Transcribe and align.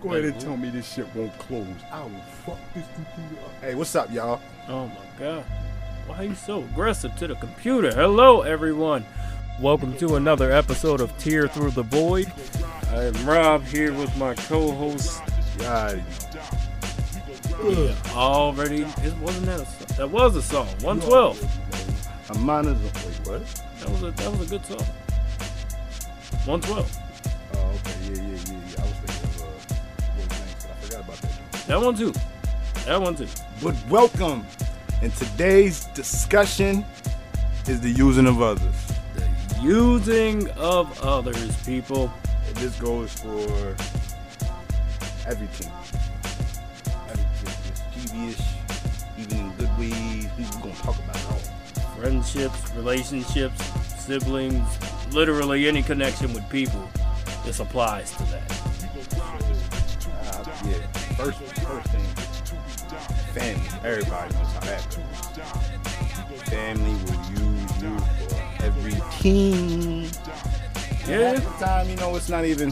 Go 0.00 0.12
ahead 0.12 0.24
and 0.24 0.40
tell 0.40 0.56
me 0.56 0.68
this 0.70 0.92
shit 0.92 1.06
won't 1.14 1.36
close. 1.38 1.66
I 1.90 2.02
will 2.02 2.10
fuck 2.44 2.58
this 2.74 2.84
computer 2.94 3.42
up. 3.44 3.50
Hey, 3.60 3.74
what's 3.74 3.94
up, 3.94 4.12
y'all? 4.12 4.40
Oh 4.68 4.86
my 4.86 4.94
god. 5.18 5.44
Why 6.06 6.16
are 6.18 6.24
you 6.24 6.34
so 6.34 6.60
aggressive 6.60 7.16
to 7.16 7.26
the 7.26 7.34
computer? 7.36 7.90
Hello, 7.92 8.42
everyone. 8.42 9.04
Welcome 9.60 9.96
to 9.98 10.16
another 10.16 10.52
episode 10.52 11.00
of 11.00 11.16
Tear 11.18 11.48
Through 11.48 11.70
the 11.70 11.82
Void. 11.82 12.30
I 12.90 13.04
am 13.04 13.26
Rob 13.26 13.64
here 13.64 13.92
with 13.92 14.14
my 14.16 14.34
co-host. 14.34 15.22
God, 15.58 16.02
Yeah, 17.64 17.94
already, 18.12 18.82
it 18.82 19.16
wasn't 19.16 19.46
that 19.46 19.60
a 19.60 19.66
song. 19.66 19.96
That 19.96 20.10
was 20.10 20.36
a 20.36 20.42
song. 20.42 20.66
112. 20.82 22.30
I'm 22.30 22.44
minus. 22.44 22.78
Wait, 22.78 23.26
what? 23.26 23.62
That 23.80 23.88
was 23.90 24.02
a 24.02 24.10
that 24.10 24.30
was 24.30 24.40
a 24.42 24.46
good 24.50 24.66
song. 24.66 24.86
112. 26.44 26.98
Oh, 27.54 27.58
okay. 27.58 27.92
Yeah, 28.02 28.22
yeah, 28.22 28.38
yeah, 28.52 28.65
that. 31.66 31.80
One 31.80 31.94
too. 31.96 32.12
That 32.86 33.00
one 33.00 33.16
too. 33.16 33.28
But 33.62 33.74
welcome. 33.88 34.46
And 35.02 35.12
today's 35.14 35.84
discussion 35.86 36.84
is 37.68 37.80
the 37.80 37.90
using 37.90 38.26
of 38.26 38.40
others. 38.40 38.74
The 39.14 39.28
using 39.62 40.48
of 40.52 40.98
others, 41.02 41.54
people. 41.64 42.10
And 42.46 42.56
this 42.56 42.78
goes 42.80 43.12
for 43.12 43.76
everything. 45.26 45.70
Everything. 47.08 47.72
TV-ish, 47.92 48.40
even 49.18 49.38
in 49.38 49.50
good 49.56 49.78
ways. 49.78 50.28
We're 50.38 50.60
gonna 50.62 50.74
talk 50.76 50.98
about 50.98 51.16
it 51.16 51.26
all. 51.30 51.38
friendships, 51.96 52.72
relationships, 52.74 53.64
siblings, 53.98 54.68
literally 55.12 55.66
any 55.68 55.82
connection 55.82 56.32
with 56.32 56.48
people. 56.48 56.88
This 57.44 57.60
applies 57.60 58.12
to 58.16 58.22
that. 58.24 58.52
Uh, 60.26 60.44
yeah. 60.68 60.95
First, 61.16 61.38
first 61.40 61.88
thing, 61.88 62.04
family. 63.32 63.68
Everybody 63.82 64.34
knows 64.34 64.52
how 64.52 64.60
that 64.60 64.84
goes. 64.90 66.42
Family 66.50 66.92
will 66.92 67.22
use 67.30 67.82
you 67.82 67.98
for 68.28 68.62
everything. 68.62 70.10
Yeah. 71.08 71.34
Half 71.34 71.58
the 71.58 71.64
time, 71.64 71.88
you 71.88 71.96
know, 71.96 72.14
it's 72.16 72.28
not 72.28 72.44
even 72.44 72.70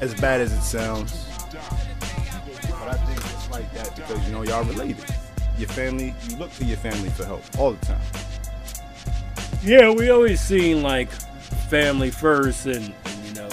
as 0.00 0.14
bad 0.14 0.40
as 0.40 0.52
it 0.52 0.62
sounds. 0.62 1.26
But 1.50 2.88
I 2.88 2.94
think 2.94 3.18
it's 3.18 3.50
like 3.50 3.70
that 3.74 3.94
because 3.96 4.26
you 4.26 4.32
know 4.32 4.42
y'all 4.44 4.64
related. 4.64 5.04
Your 5.58 5.68
family, 5.68 6.14
you 6.28 6.36
look 6.36 6.52
to 6.54 6.64
your 6.64 6.78
family 6.78 7.10
for 7.10 7.26
help 7.26 7.42
all 7.58 7.72
the 7.72 7.84
time. 7.84 8.00
Yeah, 9.62 9.90
we 9.90 10.08
always 10.08 10.40
seen 10.40 10.82
like 10.82 11.10
family 11.68 12.10
first 12.10 12.64
and, 12.64 12.94
and, 13.04 13.26
you 13.26 13.34
know, 13.34 13.50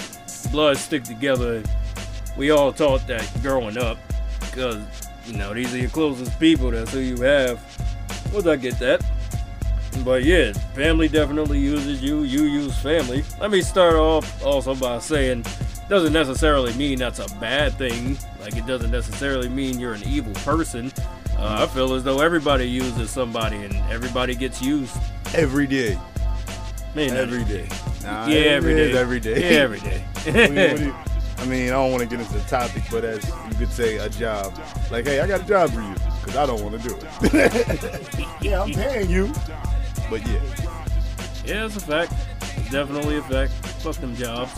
blood 0.52 0.78
stick 0.78 1.04
together. 1.04 1.62
We 2.38 2.52
all 2.52 2.72
taught 2.72 3.06
that 3.08 3.30
growing 3.42 3.78
up 3.78 3.98
because, 4.42 4.82
you 5.26 5.38
know, 5.38 5.54
these 5.54 5.74
are 5.74 5.78
your 5.78 5.90
closest 5.90 6.40
people. 6.40 6.72
That's 6.72 6.92
who 6.94 7.00
you 7.00 7.18
have. 7.22 7.60
Well, 8.34 8.48
I 8.50 8.56
get 8.56 8.80
that. 8.80 9.04
But 10.06 10.24
yeah, 10.24 10.54
family 10.76 11.08
definitely 11.08 11.60
uses 11.60 12.02
you. 12.02 12.24
You 12.24 12.44
use 12.44 12.78
family. 12.80 13.24
Let 13.42 13.52
me 13.52 13.62
start 13.62 13.96
off 13.96 14.44
also 14.46 14.76
by 14.76 15.00
saying, 15.00 15.46
doesn't 15.90 16.14
necessarily 16.14 16.74
mean 16.76 17.00
that's 17.00 17.20
a 17.20 17.28
bad 17.40 17.74
thing. 17.74 18.18
Like 18.40 18.56
it 18.56 18.66
doesn't 18.68 18.92
necessarily 18.92 19.50
mean 19.50 19.80
you're 19.80 19.94
an 19.96 20.04
evil 20.08 20.34
person. 20.36 20.92
Uh, 21.38 21.66
I 21.68 21.74
feel 21.74 21.94
as 21.96 22.04
though 22.04 22.20
everybody 22.22 22.66
uses 22.70 23.10
somebody 23.10 23.58
and 23.58 23.74
everybody 23.92 24.36
gets 24.36 24.62
used. 24.62 24.96
Every 25.34 25.68
day. 25.68 25.98
Man, 26.96 27.16
Every 27.18 27.44
day. 27.44 27.68
Nah, 28.04 28.28
Yeah, 28.28 28.36
every 28.52 28.76
day. 28.76 28.94
Every 28.98 29.20
day. 29.20 29.42
Yeah, 29.42 29.60
every 29.62 29.80
day. 29.80 30.04
What 30.26 30.34
do 30.34 30.42
you- 30.54 30.68
what 30.68 30.78
do 30.78 30.86
you- 30.86 30.96
I 31.40 31.46
mean, 31.46 31.70
I 31.70 31.72
don't 31.72 31.92
want 31.92 32.04
to 32.04 32.10
get 32.10 32.20
into 32.20 32.34
the 32.34 32.48
topic, 32.50 32.84
but 32.92 33.06
as 33.06 33.26
you 33.50 33.56
could 33.58 33.72
say, 33.72 33.98
a 33.98 34.10
job. 34.10 34.54
Like, 34.92 35.06
hey, 35.06 35.22
I 35.22 35.28
got 35.28 35.42
a 35.42 35.46
job 35.46 35.70
for 35.70 35.82
you 35.82 35.94
because 35.94 36.36
I 36.36 36.46
don't 36.46 36.62
want 36.62 36.82
to 36.82 36.90
do 36.90 36.96
it. 36.98 38.42
yeah, 38.42 38.62
I'm 38.62 38.72
paying 38.74 39.10
you. 39.10 39.32
But 40.10 40.28
yeah, 40.28 40.42
yeah, 41.46 41.66
it's 41.66 41.78
a 41.78 41.80
fact. 41.80 42.14
It's 42.58 42.72
definitely 42.72 43.18
a 43.18 43.24
fact. 43.24 43.54
Fuck 43.82 43.96
them 43.96 44.16
jobs. 44.16 44.52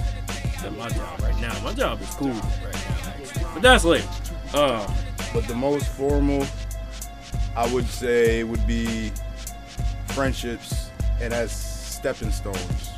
Except 0.43 0.75
my 0.75 0.89
job 0.89 1.21
right 1.21 1.39
now. 1.39 1.59
My 1.63 1.73
job 1.73 2.01
is 2.01 2.09
cool 2.15 2.29
right 2.29 2.73
now, 2.73 3.09
actually. 3.09 3.43
But 3.53 3.61
that's 3.61 3.85
later. 3.85 4.07
Um, 4.53 4.91
but 5.33 5.47
the 5.47 5.55
most 5.55 5.87
formal, 5.87 6.45
I 7.55 7.71
would 7.71 7.85
say, 7.85 8.43
would 8.43 8.65
be 8.65 9.11
friendships, 10.07 10.89
and 11.21 11.31
as 11.31 11.51
stepping 11.51 12.31
stones, 12.31 12.89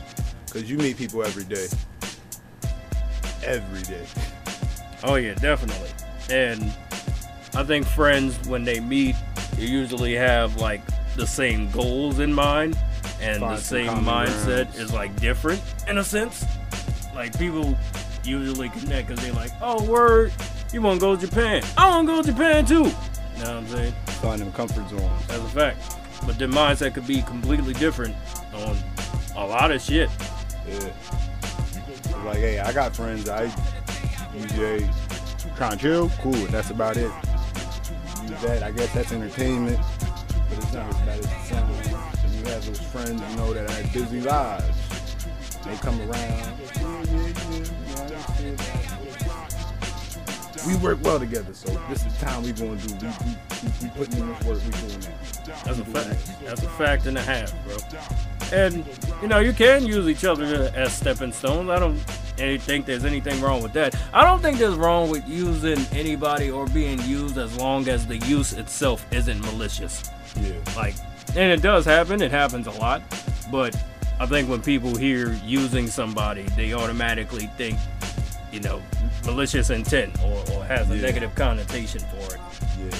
because 0.45 0.69
you 0.69 0.77
meet 0.77 0.97
people 0.97 1.23
every 1.23 1.43
day. 1.43 1.67
Every 3.45 3.81
day. 3.83 4.05
oh 5.03 5.15
yeah, 5.15 5.33
definitely. 5.35 5.89
And 6.29 6.63
I 7.55 7.63
think 7.63 7.85
friends, 7.85 8.37
when 8.47 8.63
they 8.63 8.79
meet, 8.79 9.15
they 9.55 9.65
usually 9.65 10.13
have 10.15 10.55
like 10.57 10.81
the 11.15 11.27
same 11.27 11.69
goals 11.71 12.19
in 12.19 12.33
mind, 12.33 12.77
and 13.21 13.39
Find 13.41 13.57
the 13.57 13.61
same 13.61 13.87
common 13.87 14.05
mindset 14.05 14.63
grounds. 14.71 14.79
is 14.79 14.93
like 14.93 15.15
different 15.19 15.61
in 15.87 15.97
a 15.97 16.03
sense. 16.03 16.45
Like 17.13 17.37
people 17.37 17.77
usually 18.23 18.69
connect 18.69 19.09
because 19.09 19.23
they're 19.23 19.33
like, 19.33 19.51
"Oh, 19.61 19.83
word, 19.83 20.31
you 20.71 20.81
want 20.81 20.99
to 20.99 21.05
go 21.05 21.15
to 21.15 21.27
Japan? 21.27 21.63
I 21.77 21.89
want 21.89 22.07
to 22.07 22.13
go 22.13 22.21
to 22.21 22.27
Japan 22.31 22.65
too." 22.65 22.73
You 22.75 22.83
know 22.83 22.89
what 22.89 23.47
I'm 23.49 23.67
saying? 23.67 23.93
Find 24.21 24.41
them 24.41 24.51
comfort 24.53 24.89
zones. 24.89 25.27
That's 25.27 25.39
a 25.41 25.47
fact. 25.49 25.97
But 26.25 26.39
their 26.39 26.47
mindset 26.47 26.93
could 26.93 27.05
be 27.05 27.21
completely 27.23 27.73
different 27.73 28.15
on 28.55 28.77
a 29.35 29.45
lot 29.45 29.71
of 29.71 29.81
shit. 29.81 30.09
Yeah. 30.67 30.89
Like, 32.25 32.37
hey, 32.37 32.59
I 32.59 32.73
got 32.73 32.95
friends. 32.95 33.29
I 33.29 33.47
DJ 34.33 34.89
trying 35.55 35.71
to 35.71 35.77
chill. 35.77 36.09
Cool. 36.21 36.33
That's 36.47 36.69
about 36.69 36.97
it. 36.97 37.11
Use 38.23 38.41
that. 38.41 38.63
I 38.63 38.71
guess 38.71 38.93
that's 38.93 39.11
entertainment, 39.11 39.79
but 40.49 40.57
it's 40.57 40.73
not 40.73 40.89
as 40.89 40.97
bad 41.01 41.19
as 41.19 41.25
it 41.25 41.41
sounds. 41.49 41.87
And 42.23 42.33
you 42.33 42.51
have 42.51 42.65
those 42.65 42.79
friends 42.79 43.21
you 43.29 43.37
know 43.37 43.53
that 43.53 43.69
have 43.69 43.93
busy 43.93 44.21
lives. 44.21 44.77
They 45.65 45.75
come 45.77 45.99
around. 46.01 46.53
We 50.67 50.77
work 50.77 50.99
well 51.03 51.19
together, 51.19 51.53
so 51.53 51.69
this 51.89 52.05
is 52.05 52.17
time 52.19 52.43
we're 52.43 52.53
gonna 52.53 52.77
do. 52.77 52.95
We, 52.95 53.07
we, 53.07 53.37
we, 53.61 53.83
we 53.83 53.89
putting 53.95 54.19
in 54.19 54.27
this 54.29 54.43
work. 54.43 54.59
We 54.63 54.87
doing 54.87 54.99
that. 55.01 55.33
That's 55.65 55.79
a 55.79 55.85
fact. 55.85 56.41
That's 56.45 56.63
a 56.63 56.69
fact 56.69 57.05
and 57.05 57.17
a 57.17 57.21
half, 57.21 57.53
bro. 57.65 57.77
And 58.51 58.85
you 59.21 59.27
know, 59.27 59.39
you 59.39 59.53
can 59.53 59.85
use 59.85 60.07
each 60.07 60.25
other 60.25 60.71
as 60.75 60.95
stepping 60.95 61.31
stones. 61.31 61.69
I 61.69 61.79
don't 61.79 61.97
think 62.61 62.85
there's 62.85 63.05
anything 63.05 63.39
wrong 63.41 63.63
with 63.63 63.73
that. 63.73 63.95
I 64.13 64.23
don't 64.23 64.41
think 64.41 64.57
there's 64.57 64.75
wrong 64.75 65.09
with 65.09 65.27
using 65.27 65.79
anybody 65.91 66.51
or 66.51 66.67
being 66.67 66.99
used 67.03 67.37
as 67.37 67.55
long 67.57 67.87
as 67.87 68.05
the 68.05 68.17
use 68.17 68.53
itself 68.53 69.05
isn't 69.11 69.39
malicious. 69.41 70.09
Yeah. 70.41 70.53
Like, 70.75 70.95
and 71.35 71.51
it 71.51 71.61
does 71.61 71.85
happen. 71.85 72.21
It 72.21 72.31
happens 72.31 72.67
a 72.67 72.71
lot. 72.71 73.01
But 73.51 73.75
I 74.19 74.25
think 74.25 74.49
when 74.49 74.61
people 74.61 74.95
hear 74.95 75.33
using 75.43 75.87
somebody, 75.87 76.43
they 76.57 76.73
automatically 76.73 77.47
think, 77.57 77.77
you 78.51 78.59
know, 78.59 78.81
malicious 79.25 79.69
intent 79.69 80.15
or, 80.23 80.43
or 80.53 80.65
has 80.65 80.89
a 80.91 80.95
Yeah. 80.95 81.01
negative 81.01 81.33
connotation 81.35 82.01
for 82.01 82.35
it. 82.35 82.41
Yeah, 82.79 82.97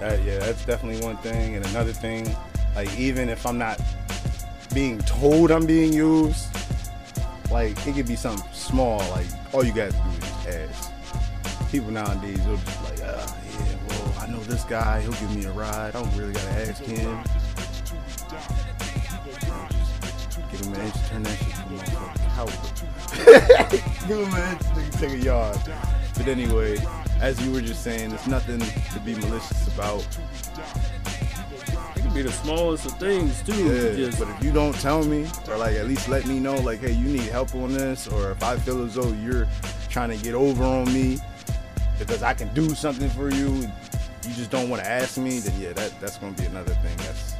that 0.00 0.22
yeah, 0.22 0.38
that's 0.38 0.64
definitely 0.64 1.04
one 1.04 1.16
thing. 1.18 1.56
And 1.56 1.66
another 1.66 1.92
thing, 1.92 2.34
like 2.76 2.94
even 2.98 3.28
if 3.28 3.44
I'm 3.46 3.58
not 3.58 3.80
being 4.74 4.98
told 5.00 5.50
I'm 5.50 5.66
being 5.66 5.92
used, 5.92 6.46
like 7.50 7.86
it 7.86 7.94
could 7.94 8.06
be 8.06 8.16
something 8.16 8.46
small. 8.52 8.98
Like 9.10 9.26
all 9.52 9.64
you 9.64 9.72
guys 9.72 9.92
do 9.92 10.26
is 10.26 10.70
ask. 10.70 10.92
People 11.70 11.90
nowadays 11.90 12.44
they'll 12.44 12.56
just 12.56 12.84
like, 12.84 13.00
uh, 13.00 13.26
yeah, 13.52 13.76
well, 13.88 14.14
I 14.20 14.26
know 14.26 14.40
this 14.40 14.64
guy. 14.64 15.00
He'll 15.00 15.12
give 15.12 15.34
me 15.34 15.44
a 15.44 15.52
ride. 15.52 15.94
I 15.94 16.02
don't 16.02 16.16
really 16.16 16.32
gotta 16.32 16.68
ask 16.68 16.82
him. 16.82 17.22
Give 20.50 20.60
him 20.62 20.74
an 20.74 20.80
inch, 20.80 20.94
turn 21.08 21.22
that 21.22 21.38
shit 21.38 21.54
to 21.54 21.60
motherfucking 21.60 22.26
house. 22.30 22.82
give 24.08 24.18
him 24.18 24.34
an 24.34 24.52
inch, 24.52 24.92
take 24.94 25.12
a 25.12 25.18
yard. 25.18 25.58
But 26.16 26.26
anyway, 26.26 26.76
as 27.20 27.40
you 27.44 27.52
were 27.52 27.60
just 27.60 27.84
saying, 27.84 28.10
there's 28.10 28.26
nothing 28.26 28.58
to 28.58 29.00
be 29.04 29.14
malicious 29.14 29.68
about. 29.68 30.06
Could 32.10 32.16
be 32.16 32.22
the 32.22 32.32
smallest 32.32 32.86
of 32.86 32.98
things 32.98 33.40
too. 33.42 33.52
Yeah, 33.52 34.06
Just 34.06 34.18
but 34.18 34.26
if 34.28 34.42
you 34.42 34.50
don't 34.50 34.74
tell 34.80 35.04
me, 35.04 35.28
or 35.48 35.56
like 35.56 35.76
at 35.76 35.86
least 35.86 36.08
let 36.08 36.26
me 36.26 36.40
know, 36.40 36.56
like, 36.56 36.80
hey, 36.80 36.90
you 36.90 37.04
need 37.04 37.22
help 37.30 37.54
on 37.54 37.72
this, 37.72 38.08
or 38.08 38.32
if 38.32 38.42
I 38.42 38.56
feel 38.56 38.84
as 38.84 38.96
though 38.96 39.12
you're 39.12 39.46
trying 39.88 40.10
to 40.10 40.16
get 40.16 40.34
over 40.34 40.64
on 40.64 40.92
me 40.92 41.18
because 42.00 42.24
I 42.24 42.34
can 42.34 42.52
do 42.52 42.70
something 42.70 43.08
for 43.10 43.30
you, 43.30 43.60
you 44.26 44.34
just 44.34 44.50
don't 44.50 44.68
want 44.68 44.82
to 44.82 44.90
ask 44.90 45.18
me, 45.18 45.38
then 45.38 45.60
yeah, 45.60 45.72
that 45.74 46.00
that's 46.00 46.18
gonna 46.18 46.32
be 46.32 46.46
another 46.46 46.74
thing. 46.74 46.96
That's 46.96 47.36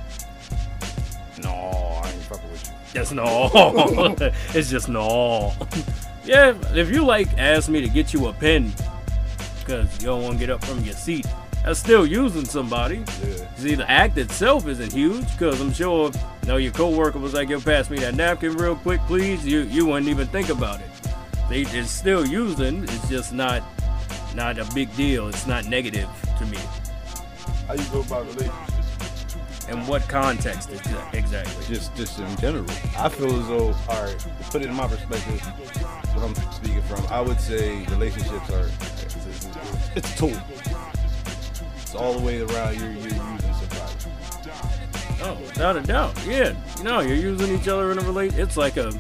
no, 1.43 1.51
I 1.51 2.09
ain't 2.09 2.23
fucking 2.23 2.53
with 2.53 2.69
you. 2.69 3.01
Just 3.01 3.13
no. 3.13 3.51
it's 4.55 4.71
just 4.71 4.89
no. 4.89 5.53
yeah, 6.25 6.55
if 6.75 6.93
you 6.93 7.05
like 7.05 7.37
ask 7.39 7.69
me 7.69 7.81
to 7.81 7.89
get 7.89 8.15
you 8.15 8.29
a 8.29 8.33
pen 8.33 8.73
because 9.59 10.01
you 10.01 10.07
don't 10.07 10.23
want 10.23 10.35
to 10.35 10.39
get 10.39 10.51
up 10.51 10.65
from 10.65 10.79
your 10.85 10.95
seat, 10.95 11.27
that's 11.65 11.79
still 11.79 12.07
using 12.07 12.45
somebody. 12.45 12.97
Yeah, 12.97 13.55
See, 13.57 13.75
the 13.75 13.91
act 13.91 14.17
itself 14.19 14.67
isn't 14.67 14.93
huge 14.93 15.31
because 15.33 15.61
I'm 15.61 15.73
sure, 15.73 16.11
you 16.43 16.49
know, 16.49 16.57
your 16.57 16.73
coworker 16.73 17.19
was 17.19 17.35
like, 17.35 17.49
"Yo, 17.49 17.61
pass 17.61 17.91
me 17.91 17.99
that 17.99 18.15
napkin 18.15 18.57
real 18.57 18.77
quick, 18.77 19.01
please." 19.03 19.47
You 19.47 19.61
you 19.63 19.87
wouldn't 19.87 20.09
even 20.09 20.27
think 20.29 20.49
about 20.49 20.81
it. 20.81 20.91
They 21.49 21.63
it's 21.63 21.91
still 21.91 22.27
using. 22.27 22.85
It's 22.85 23.09
just 23.09 23.33
not 23.33 23.63
not 24.35 24.59
a 24.59 24.65
big 24.75 24.95
deal. 24.97 25.29
It's 25.29 25.47
not 25.47 25.67
negative 25.67 26.09
to 26.39 26.47
me. 26.47 26.59
How 27.67 27.75
you 27.75 27.85
go 27.93 28.01
about 28.01 28.27
relationships? 28.27 28.81
In 29.69 29.87
what 29.87 30.09
context 30.09 30.71
exactly? 31.13 31.65
Just, 31.73 31.95
just 31.95 32.19
in 32.19 32.37
general. 32.39 32.67
I 32.99 33.09
feel 33.09 33.39
as 33.39 33.47
though, 33.47 33.73
all 33.89 34.03
right, 34.03 34.27
put 34.51 34.63
it 34.63 34.69
in 34.69 34.75
my 34.75 34.89
perspective, 34.89 35.41
what 36.15 36.25
I'm 36.25 36.35
speaking 36.53 36.83
from, 36.83 37.07
I 37.07 37.21
would 37.21 37.41
say 37.41 37.85
relationships 37.87 38.51
are, 38.51 38.67
it's, 38.67 39.15
it's, 39.27 39.49
it's 39.95 40.15
a 40.15 40.17
tool. 40.17 40.37
It's 41.91 41.99
all 42.01 42.13
the 42.13 42.25
way 42.25 42.41
around. 42.41 42.79
You're, 42.79 42.93
you're 42.93 43.03
using 43.03 43.19
somebody. 43.19 43.83
Oh, 45.23 45.37
without 45.41 45.77
a 45.77 45.81
doubt. 45.81 46.17
Yeah. 46.25 46.55
You 46.79 46.85
know, 46.85 47.01
you're 47.01 47.17
using 47.17 47.53
each 47.53 47.67
other 47.67 47.91
in 47.91 47.99
a 47.99 48.03
relate. 48.03 48.35
It's 48.35 48.57
like 48.57 48.77
a 48.77 48.93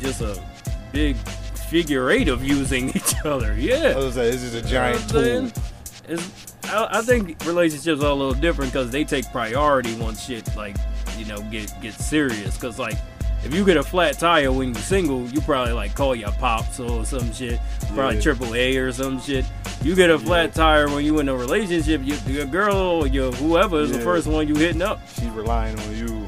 just 0.00 0.20
a 0.20 0.42
big 0.90 1.14
figure 1.14 2.10
eight 2.10 2.26
of 2.26 2.42
using 2.42 2.88
each 2.96 3.14
other. 3.24 3.54
Yeah. 3.56 3.94
I 3.94 3.98
was 3.98 4.14
say 4.14 4.28
this 4.28 4.42
is 4.42 4.54
a 4.54 4.62
giant 4.62 5.06
You 5.12 5.20
know 5.20 5.48
tool. 5.50 5.62
It's, 6.08 6.56
I, 6.64 6.98
I 6.98 7.02
think 7.02 7.46
relationships 7.46 8.02
are 8.02 8.10
a 8.10 8.14
little 8.14 8.34
different 8.34 8.72
because 8.72 8.90
they 8.90 9.04
take 9.04 9.30
priority 9.30 9.94
once 9.94 10.24
shit 10.24 10.56
like 10.56 10.74
you 11.16 11.26
know 11.26 11.40
get 11.42 11.72
get 11.80 11.94
serious. 11.94 12.56
Because 12.56 12.80
like 12.80 12.96
if 13.44 13.54
you 13.54 13.64
get 13.64 13.76
a 13.76 13.82
flat 13.82 14.18
tire 14.18 14.50
when 14.52 14.68
you're 14.74 14.82
single, 14.82 15.26
you 15.28 15.40
probably 15.40 15.72
like 15.72 15.94
call 15.94 16.14
your 16.14 16.32
pops 16.32 16.78
or 16.80 17.04
some 17.04 17.32
shit, 17.32 17.58
probably 17.94 18.16
Yeah. 18.16 18.20
triple 18.22 18.54
A 18.54 18.76
or 18.76 18.92
some 18.92 19.20
shit. 19.20 19.44
You 19.82 19.94
get 19.94 20.10
a 20.10 20.18
flat 20.18 20.54
tire 20.54 20.88
when 20.88 21.04
you 21.04 21.18
in 21.20 21.28
a 21.28 21.34
relationship, 21.36 22.02
you, 22.04 22.14
your 22.26 22.44
girl 22.46 22.76
or 22.76 23.06
your 23.06 23.32
whoever 23.32 23.80
is 23.80 23.92
the 23.92 24.00
first 24.00 24.26
one 24.26 24.46
you 24.46 24.54
hitting 24.54 24.82
up. 24.82 25.00
She's 25.14 25.28
relying 25.30 25.78
on 25.78 25.96
you 25.96 26.26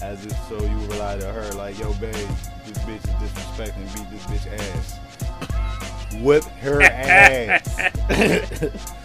as 0.00 0.24
if 0.24 0.32
so 0.48 0.58
you 0.62 0.76
rely 0.86 1.16
to 1.18 1.26
her 1.26 1.50
like, 1.54 1.78
yo, 1.78 1.92
babe, 1.94 2.14
this 2.64 2.78
bitch 2.78 3.04
is 3.04 3.30
disrespecting, 3.30 3.94
beat 3.94 4.10
this 4.10 4.24
bitch 4.26 4.46
ass. 4.58 6.14
Whip 6.22 6.44
her 6.62 6.80
ass. 6.82 7.78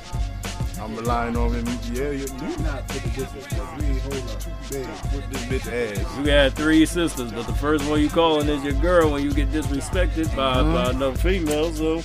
I'm 0.93 0.99
relying 0.99 1.35
on 1.37 1.51
him. 1.53 1.65
Yeah, 1.91 2.11
you, 2.11 2.27
not 2.63 2.87
taking 2.87 3.11
disrespect. 3.11 3.81
We 3.81 3.97
hold 3.99 4.15
up, 4.29 4.69
babe, 4.69 4.85
this 5.31 5.45
bitch 5.65 5.97
ass. 5.97 6.17
You 6.19 6.25
got 6.25 6.53
three 6.53 6.85
sisters, 6.85 7.31
but 7.31 7.47
the 7.47 7.53
first 7.53 7.83
one 7.89 7.99
you 7.99 8.09
calling 8.09 8.47
is 8.47 8.63
your 8.63 8.73
girl 8.73 9.11
when 9.11 9.23
you 9.23 9.33
get 9.33 9.49
disrespected 9.51 10.35
by, 10.35 10.57
Mhm. 10.57 10.73
by 10.73 10.89
another 10.91 11.17
female. 11.17 11.73
So, 11.73 11.95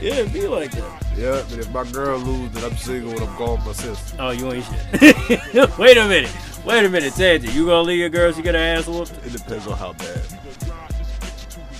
yeah, 0.00 0.14
it 0.16 0.32
be 0.32 0.48
like 0.48 0.72
that. 0.72 1.02
Yeah, 1.16 1.42
but 1.48 1.58
if 1.60 1.70
my 1.70 1.84
girl 1.84 2.18
lose, 2.18 2.50
then 2.50 2.64
I'm 2.64 2.76
single 2.76 3.12
and 3.12 3.20
I'm 3.22 3.36
going 3.36 3.60
my 3.64 3.72
sister. 3.72 4.16
Oh, 4.18 4.30
you 4.30 4.52
ain't 4.52 4.64
shit. 4.98 5.78
Wait 5.78 5.96
a 5.96 6.08
minute. 6.08 6.32
Wait 6.64 6.84
a 6.84 6.88
minute, 6.88 7.12
Tangent. 7.14 7.52
You 7.54 7.66
gonna 7.66 7.82
leave 7.82 7.98
your 8.00 8.08
girl? 8.08 8.32
She 8.32 8.42
get 8.42 8.54
her 8.54 8.60
ass 8.60 8.86
whooped? 8.88 9.12
It 9.26 9.32
depends 9.32 9.66
on 9.68 9.76
how 9.78 9.92
bad. 9.92 10.20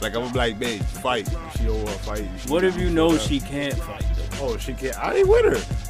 Like 0.00 0.14
I'm 0.14 0.30
like, 0.34 0.58
babe, 0.58 0.82
fight. 0.82 1.26
She 1.56 1.64
don't 1.64 1.76
want 1.82 1.88
to 1.88 2.02
fight. 2.04 2.28
she 2.44 2.50
What 2.50 2.62
if 2.62 2.76
you 2.76 2.90
know 2.90 3.16
she 3.16 3.40
can't 3.40 3.74
fight? 3.74 4.04
Though? 4.38 4.48
Oh, 4.48 4.56
she 4.58 4.74
can't. 4.74 4.96
I 4.98 5.14
ain't 5.16 5.28
with 5.28 5.44
her. 5.46 5.83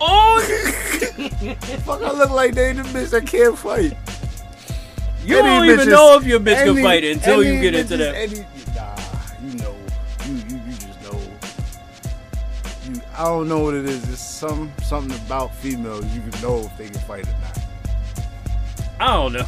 Oh, 0.00 0.40
Fuck, 1.84 2.02
I 2.02 2.12
look 2.12 2.30
like 2.30 2.54
they 2.54 2.72
the 2.72 2.82
bitch 2.82 3.10
that 3.10 3.26
can't 3.26 3.56
fight. 3.56 3.96
you 5.24 5.38
Any 5.38 5.46
don't 5.48 5.64
even 5.64 5.78
bitches- 5.86 5.90
know 5.90 6.16
if 6.18 6.24
your 6.26 6.40
bitch 6.40 6.56
can 6.58 6.68
any- 6.70 6.82
fight 6.82 7.04
until 7.04 7.42
you 7.42 7.60
get 7.60 7.74
into 7.74 7.94
bitches- 7.94 7.98
that. 7.98 8.14
Any, 8.14 8.40
nah, 8.74 9.50
you 9.50 9.58
know, 9.58 9.74
you 10.26 10.34
you 10.34 10.60
you 10.66 10.72
just 10.72 11.02
know. 11.02 11.20
You, 12.94 13.00
I 13.16 13.24
don't 13.24 13.48
know 13.48 13.60
what 13.60 13.74
it 13.74 13.86
is. 13.86 14.08
It's 14.10 14.20
some 14.20 14.70
something 14.84 15.16
about 15.26 15.54
females. 15.54 16.04
You 16.14 16.20
can 16.20 16.42
know 16.42 16.58
if 16.60 16.76
they 16.76 16.88
can 16.88 17.00
fight 17.00 17.26
or 17.26 17.32
not. 17.40 17.58
I 19.00 19.06
don't 19.14 19.32
know. 19.34 19.46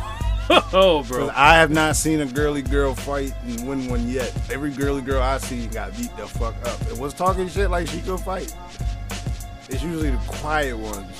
oh, 0.72 1.04
bro. 1.06 1.30
I 1.34 1.54
have 1.56 1.70
not 1.70 1.94
seen 1.94 2.20
a 2.20 2.26
girly 2.26 2.62
girl 2.62 2.94
fight 2.94 3.34
and 3.46 3.68
win 3.68 3.86
one 3.88 4.08
yet. 4.08 4.32
Every 4.50 4.70
girly 4.70 5.02
girl 5.02 5.22
I 5.22 5.36
see 5.38 5.66
got 5.66 5.94
beat 5.96 6.14
the 6.16 6.26
fuck 6.26 6.54
up. 6.66 6.80
And 6.88 6.98
was 6.98 7.12
talking 7.12 7.48
shit 7.48 7.68
like 7.70 7.86
she 7.86 8.00
could 8.00 8.20
fight. 8.20 8.54
It's 9.68 9.82
usually 9.82 10.10
the 10.10 10.16
quiet 10.26 10.76
ones. 10.76 11.16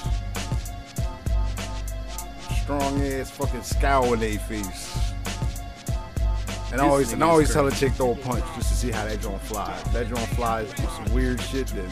Strong 2.62 3.02
ass 3.02 3.30
fucking 3.30 3.62
scowl 3.62 4.12
in 4.14 4.20
their 4.20 4.38
face. 4.38 4.94
And 6.70 6.80
I 6.82 6.86
always 6.86 7.12
and 7.12 7.24
I 7.24 7.28
always 7.28 7.50
tell 7.52 7.66
a 7.66 7.70
chick 7.70 7.92
throw 7.94 8.12
a 8.12 8.16
punch 8.16 8.44
just 8.56 8.68
to 8.68 8.74
see 8.74 8.90
how 8.90 9.04
that 9.06 9.20
joint 9.22 9.40
flies. 9.42 9.80
If 9.86 9.92
that 9.94 10.08
joint 10.08 10.28
flies 10.30 10.68
with 10.68 10.90
some 10.90 11.14
weird 11.14 11.40
shit, 11.40 11.66
then 11.68 11.88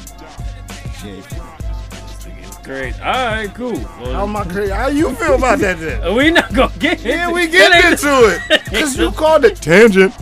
she 1.00 1.08
ain't. 1.08 1.28
Great. 2.62 3.00
All 3.00 3.06
right, 3.12 3.54
cool. 3.54 3.72
Well, 3.72 4.12
How 4.12 4.24
am 4.24 4.36
I 4.36 4.44
crazy? 4.44 4.72
How 4.72 4.88
you 4.88 5.14
feel 5.14 5.36
about 5.36 5.60
that 5.60 5.78
then? 5.78 6.14
we 6.16 6.30
not 6.30 6.52
gonna 6.52 6.76
get 6.78 7.00
Yeah, 7.00 7.28
into- 7.28 7.34
we 7.34 7.46
get 7.46 7.84
into 7.84 8.08
it. 8.50 8.64
Cause 8.70 8.98
you 8.98 9.12
called 9.12 9.44
it 9.44 9.56
tangent. 9.56 10.12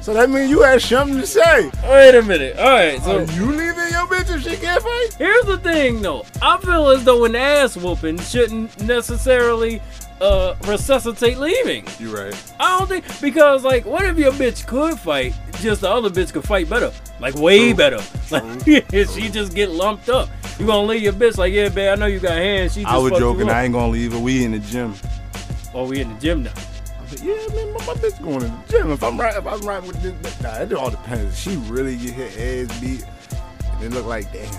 So 0.00 0.14
that 0.14 0.30
means 0.30 0.48
you 0.50 0.62
had 0.62 0.80
something 0.80 1.18
to 1.18 1.26
say. 1.26 1.70
Wait 1.82 2.14
a 2.14 2.22
minute. 2.22 2.56
All 2.58 2.64
right, 2.70 3.00
so 3.02 3.18
Are 3.18 3.32
you 3.32 3.46
leaving 3.46 3.83
your 4.10 4.18
bitch 4.18 4.34
if 4.34 4.42
she 4.42 4.56
can't 4.56 4.82
fight? 4.82 5.08
Here's 5.18 5.44
the 5.44 5.58
thing, 5.58 6.02
though. 6.02 6.24
I 6.42 6.58
feel 6.58 6.88
as 6.88 7.04
though 7.04 7.24
an 7.24 7.36
ass 7.36 7.76
whooping 7.76 8.18
shouldn't 8.20 8.80
necessarily 8.82 9.80
uh, 10.20 10.54
resuscitate 10.66 11.38
leaving. 11.38 11.86
You 11.98 12.16
right. 12.16 12.54
I 12.60 12.78
don't 12.78 12.88
think 12.88 13.04
because 13.20 13.64
like, 13.64 13.84
what 13.84 14.04
if 14.04 14.18
your 14.18 14.32
bitch 14.32 14.66
could 14.66 14.98
fight? 14.98 15.34
Just 15.60 15.82
the 15.82 15.90
other 15.90 16.10
bitch 16.10 16.32
could 16.32 16.44
fight 16.44 16.68
better, 16.68 16.92
like 17.20 17.34
way 17.34 17.68
True. 17.72 17.74
better. 17.74 18.00
Like 18.30 18.42
if 18.66 19.10
she 19.14 19.28
just 19.28 19.54
get 19.54 19.70
lumped 19.70 20.08
up. 20.08 20.28
You 20.58 20.66
gonna 20.66 20.86
leave 20.86 21.02
your 21.02 21.12
bitch 21.12 21.36
like, 21.36 21.52
yeah, 21.52 21.68
babe, 21.68 21.92
I 21.92 21.94
know 21.96 22.06
you 22.06 22.20
got 22.20 22.32
hands. 22.32 22.74
She 22.74 22.82
just 22.82 22.92
I 22.92 22.98
was 22.98 23.12
joking. 23.12 23.50
I 23.50 23.64
ain't 23.64 23.72
gonna 23.72 23.90
leave 23.92 24.12
her. 24.12 24.18
We 24.18 24.44
in 24.44 24.52
the 24.52 24.60
gym. 24.60 24.94
Oh, 25.74 25.88
we 25.88 26.00
in 26.00 26.14
the 26.14 26.20
gym 26.20 26.44
now. 26.44 26.52
I 26.52 27.06
said, 27.06 27.20
yeah, 27.20 27.34
man, 27.54 27.72
my, 27.72 27.86
my 27.86 27.94
bitch 27.94 28.22
going 28.22 28.40
to 28.40 28.46
the 28.46 28.62
gym. 28.68 28.92
If 28.92 29.02
I'm 29.02 29.20
right, 29.20 29.36
if 29.36 29.46
I'm 29.46 29.60
right 29.62 29.82
with 29.82 30.00
this, 30.00 30.12
bitch- 30.12 30.42
nah, 30.42 30.60
it 30.62 30.72
all 30.72 30.90
depends. 30.90 31.38
She 31.38 31.56
really 31.56 31.96
get 31.96 32.14
her 32.14 32.24
ass 32.24 32.80
beat, 32.80 33.04
it 33.84 33.92
look 33.92 34.06
like 34.06 34.32
damn. 34.32 34.52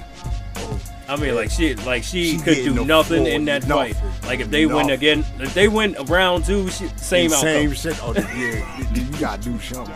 Oh, 0.57 0.79
I 1.07 1.15
mean, 1.17 1.35
like 1.35 1.51
she, 1.51 1.75
like 1.75 2.03
she, 2.03 2.31
She 2.31 2.37
could 2.39 2.55
do 2.55 2.85
nothing 2.85 3.25
in 3.27 3.45
that 3.45 3.67
nothing, 3.67 3.93
fight. 3.93 4.23
Like 4.25 4.39
if 4.39 4.49
they 4.49 4.65
win 4.65 4.89
again, 4.89 5.23
if 5.39 5.53
they 5.53 5.67
win 5.67 5.93
round 6.05 6.45
two, 6.45 6.69
she, 6.69 6.87
same 6.95 7.31
outcome. 7.31 7.41
same 7.47 7.73
shit. 7.73 7.99
Oh, 8.03 8.13
yeah, 8.15 8.93
you- 8.93 9.19
gotta 9.19 9.41
do 9.41 9.59
something. 9.59 9.93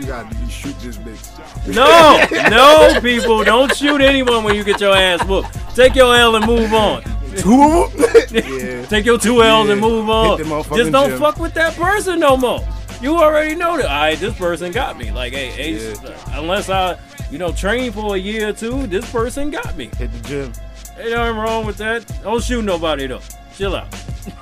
You 0.00 0.06
gotta 0.06 0.34
shoot 0.48 0.78
this 0.80 0.96
bitch. 0.96 1.74
No, 1.74 2.24
no, 2.48 3.00
people, 3.00 3.44
don't 3.44 3.74
shoot 3.76 4.00
anyone 4.00 4.44
when 4.44 4.54
you 4.54 4.64
get 4.64 4.80
your 4.80 4.96
ass 4.96 5.22
whooped. 5.26 5.52
Take 5.76 5.94
your 5.94 6.14
L 6.16 6.36
and 6.36 6.46
move 6.46 6.72
on. 6.72 7.02
Two 7.36 7.62
of 7.84 7.92
them. 7.96 8.24
yeah. 8.58 8.84
Take 8.86 9.04
your 9.04 9.18
two 9.18 9.42
L's 9.42 9.68
and 9.68 9.80
move 9.80 10.08
on. 10.10 10.38
Hit 10.38 10.44
the 10.48 10.50
motherfucking 10.54 10.76
Just 10.76 10.92
don't 10.92 11.10
gym. 11.10 11.18
fuck 11.20 11.38
with 11.38 11.54
that 11.54 11.74
person 11.76 12.18
no 12.18 12.36
more. 12.36 12.66
You 13.00 13.16
already 13.16 13.54
know 13.54 13.76
that. 13.78 13.86
All 13.86 13.90
right, 14.02 14.18
this 14.18 14.36
person 14.36 14.72
got 14.72 14.98
me. 14.98 15.10
Like, 15.10 15.32
hey, 15.32 15.48
hey, 15.50 15.72
Yeah. 15.92 16.38
unless 16.38 16.68
I, 16.68 16.98
you 17.30 17.38
know, 17.38 17.50
train 17.52 17.92
for 17.92 18.14
a 18.14 18.18
year 18.18 18.48
or 18.48 18.52
two, 18.52 18.86
this 18.86 19.10
person 19.10 19.50
got 19.50 19.74
me. 19.76 19.90
Hit 19.96 20.12
the 20.12 20.28
gym. 20.28 20.52
Ain't 20.98 21.10
nothing 21.12 21.36
wrong 21.36 21.64
with 21.64 21.78
that. 21.78 22.04
Don't 22.22 22.42
shoot 22.42 22.62
nobody 22.62 23.06
though. 23.06 23.22
Chill 23.56 23.74
out. 23.74 23.92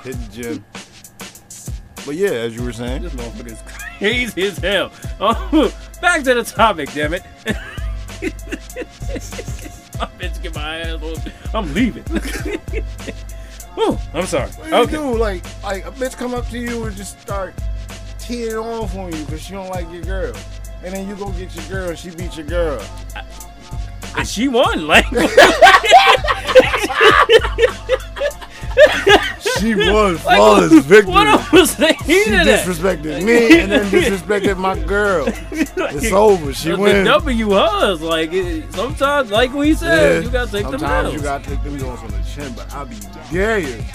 Hit 0.03 0.15
the 0.19 0.29
gym. 0.31 0.65
But 2.05 2.15
yeah, 2.15 2.31
as 2.31 2.55
you 2.55 2.63
were 2.63 2.73
saying, 2.73 3.03
This 3.03 3.13
motherfucker's 3.13 3.61
crazy 3.97 4.43
as 4.47 4.57
hell. 4.57 4.91
Oh, 5.21 5.73
back 6.01 6.23
to 6.23 6.33
the 6.33 6.43
topic, 6.43 6.91
damn 6.93 7.13
it. 7.13 7.23
my 9.99 10.05
bitch 10.19 10.41
get 10.41 10.53
my 10.55 10.79
ass 10.79 10.99
whooped. 10.99 11.29
I'm 11.53 11.73
leaving. 11.73 12.03
Whew, 13.75 13.97
I'm 14.13 14.25
sorry. 14.25 14.49
what 14.51 14.63
do 14.65 14.69
you 14.69 14.75
Okay. 14.75 14.91
do? 14.93 15.17
Like, 15.17 15.63
like 15.63 15.85
a 15.85 15.91
bitch 15.91 16.17
come 16.17 16.33
up 16.33 16.47
to 16.49 16.57
you 16.59 16.83
and 16.85 16.95
just 16.95 17.21
start 17.21 17.53
teeing 18.29 18.55
off 18.55 18.95
on 18.95 19.11
you 19.11 19.25
because 19.25 19.41
she 19.41 19.53
don't 19.53 19.69
like 19.69 19.91
your 19.91 20.03
girl, 20.03 20.33
and 20.83 20.93
then 20.93 21.09
you 21.09 21.15
go 21.15 21.31
get 21.31 21.53
your 21.55 21.65
girl 21.65 21.89
and 21.89 21.97
she 21.97 22.11
beat 22.11 22.37
your 22.37 22.45
girl. 22.45 22.79
And 24.15 24.27
she 24.27 24.47
won. 24.47 24.85
Like, 24.87 25.05
She 29.59 29.75
won 29.75 30.13
like 30.13 30.21
flawless 30.21 30.71
what, 30.71 30.83
victory. 30.85 31.11
what 31.13 31.51
was 31.51 31.75
the 31.75 31.87
she 31.87 32.03
heat 32.13 32.27
of 32.27 32.45
that? 32.45 32.65
disrespected 32.65 33.23
me 33.25 33.59
and 33.59 33.71
then 33.71 33.85
disrespected 33.87 34.57
my 34.57 34.77
girl. 34.79 35.27
It's 35.51 36.11
over. 36.13 36.53
She 36.53 36.69
the. 36.69 37.03
W 37.03 37.49
hers. 37.51 38.01
Like, 38.01 38.31
it, 38.31 38.71
sometimes, 38.73 39.31
like 39.31 39.51
we 39.53 39.73
said, 39.73 40.23
you 40.23 40.29
gotta 40.29 40.51
take 40.51 40.63
them 40.69 40.79
Sometimes 40.79 41.05
L's. 41.07 41.13
you 41.15 41.21
gotta 41.21 41.43
take 41.49 41.63
them 41.63 41.77
joints 41.79 42.03
on 42.03 42.11
the 42.11 42.21
chin, 42.23 42.53
but 42.53 42.71
I'll 42.73 42.85
be 42.85 42.95
gay. 43.31 43.85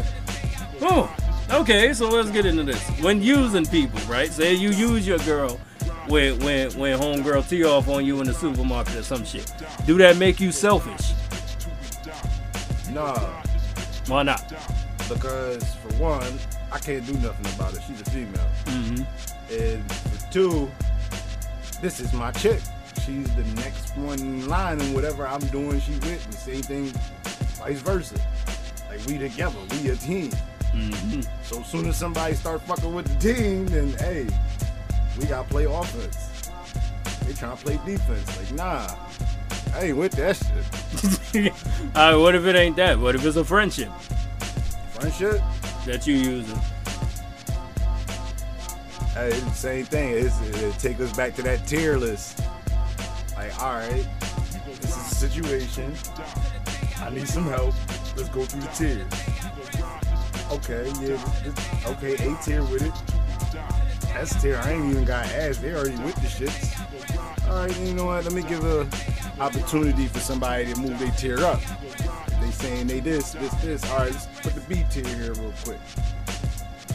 Oh, 0.80 1.12
okay, 1.50 1.92
so 1.92 2.08
let's 2.08 2.30
get 2.30 2.46
into 2.46 2.62
this. 2.64 2.82
When 3.00 3.22
using 3.22 3.66
people, 3.66 4.00
right? 4.10 4.30
Say 4.30 4.54
you 4.54 4.70
use 4.70 5.06
your 5.06 5.18
girl 5.18 5.60
when 6.08 6.38
when 6.40 6.70
when 6.78 6.98
homegirl 6.98 7.48
tee 7.48 7.64
off 7.64 7.88
on 7.88 8.04
you 8.04 8.20
in 8.20 8.26
the 8.26 8.34
supermarket 8.34 8.96
or 8.96 9.02
some 9.02 9.24
shit. 9.24 9.50
Do 9.86 9.98
that 9.98 10.16
make 10.16 10.40
you 10.40 10.52
selfish? 10.52 11.12
Nah, 12.92 13.14
Why 14.06 14.22
not? 14.22 14.42
because 15.08 15.64
for 15.76 15.92
one, 15.94 16.38
I 16.70 16.78
can't 16.78 17.04
do 17.06 17.14
nothing 17.14 17.46
about 17.54 17.74
it. 17.74 17.80
She's 17.86 18.00
a 18.00 18.04
female. 18.10 18.46
hmm 18.66 19.02
And 19.50 19.92
for 19.92 20.32
two, 20.32 20.70
this 21.80 21.98
is 22.00 22.12
my 22.12 22.30
chick. 22.32 22.60
She's 23.06 23.34
the 23.36 23.44
next 23.56 23.96
one 23.96 24.18
in 24.20 24.48
line, 24.48 24.80
and 24.80 24.94
whatever 24.94 25.26
I'm 25.26 25.40
doing, 25.48 25.80
she 25.80 25.92
with. 25.92 26.24
And 26.26 26.34
same 26.34 26.62
thing, 26.62 26.86
vice 27.58 27.80
versa. 27.80 28.16
Like 28.90 29.04
we 29.06 29.16
together, 29.18 29.56
we 29.70 29.90
a 29.90 29.96
team. 29.96 30.30
Hmm 30.78 31.20
So 31.42 31.60
as 31.60 31.66
soon 31.66 31.86
as 31.86 31.96
somebody 31.96 32.34
start 32.34 32.62
fucking 32.62 32.94
with 32.94 33.06
the 33.06 33.34
team, 33.34 33.66
then 33.66 33.92
hey, 33.94 34.26
we 35.18 35.26
gotta 35.26 35.48
play 35.48 35.64
offense. 35.64 36.50
They 37.26 37.32
trying 37.34 37.56
to 37.56 37.62
play 37.64 37.78
defense. 37.84 38.38
Like, 38.38 38.52
nah, 38.52 38.94
I 39.74 39.86
ain't 39.86 39.96
with 39.96 40.12
that 40.12 40.36
shit. 40.36 41.52
All 41.94 42.12
right, 42.12 42.16
what 42.16 42.34
if 42.34 42.46
it 42.46 42.56
ain't 42.56 42.76
that? 42.76 42.98
What 42.98 43.14
if 43.14 43.24
it's 43.24 43.36
a 43.36 43.44
friendship 43.44 43.90
Friendship, 44.92 45.40
that 45.86 46.06
you 46.06 46.14
using? 46.14 46.58
hey, 49.14 49.30
same 49.52 49.84
thing. 49.84 50.10
It's, 50.14 50.40
it, 50.42 50.62
it 50.62 50.78
take 50.78 51.00
us 51.00 51.14
back 51.16 51.34
to 51.36 51.42
that 51.42 51.66
tier 51.66 51.96
list. 51.98 52.40
Like, 53.36 53.60
all 53.62 53.74
right, 53.74 54.06
this 54.66 54.96
is 54.96 54.96
a 54.96 55.14
situation. 55.14 55.94
I 57.00 57.10
need 57.10 57.28
some 57.28 57.44
help. 57.46 57.74
Let's 58.16 58.28
go 58.30 58.44
through 58.44 58.62
the 58.62 58.66
tiers. 58.68 59.97
Okay, 60.50 60.90
yeah, 61.02 61.18
okay, 61.86 62.14
A 62.14 62.36
tier 62.42 62.62
with 62.62 62.82
it. 62.82 62.92
S 64.16 64.40
tier, 64.42 64.56
I 64.64 64.72
ain't 64.72 64.90
even 64.90 65.04
got 65.04 65.26
ass. 65.26 65.58
They 65.58 65.74
already 65.74 65.96
with 66.02 66.14
the 66.16 66.26
shits. 66.26 67.48
All 67.48 67.66
right, 67.66 67.80
you 67.80 67.94
know 67.94 68.06
what? 68.06 68.24
Let 68.24 68.32
me 68.32 68.42
give 68.42 68.64
a 68.64 68.88
opportunity 69.40 70.06
for 70.06 70.20
somebody 70.20 70.72
to 70.72 70.80
move 70.80 70.98
their 70.98 71.10
tier 71.12 71.38
up. 71.40 71.60
They 72.40 72.50
saying 72.50 72.86
they 72.86 73.00
this, 73.00 73.32
this, 73.32 73.52
this. 73.56 73.90
All 73.90 73.98
right, 73.98 74.12
let's 74.12 74.26
put 74.40 74.54
the 74.54 74.60
B 74.62 74.84
tier 74.90 75.06
here 75.06 75.34
real 75.34 75.52
quick. 75.64 75.78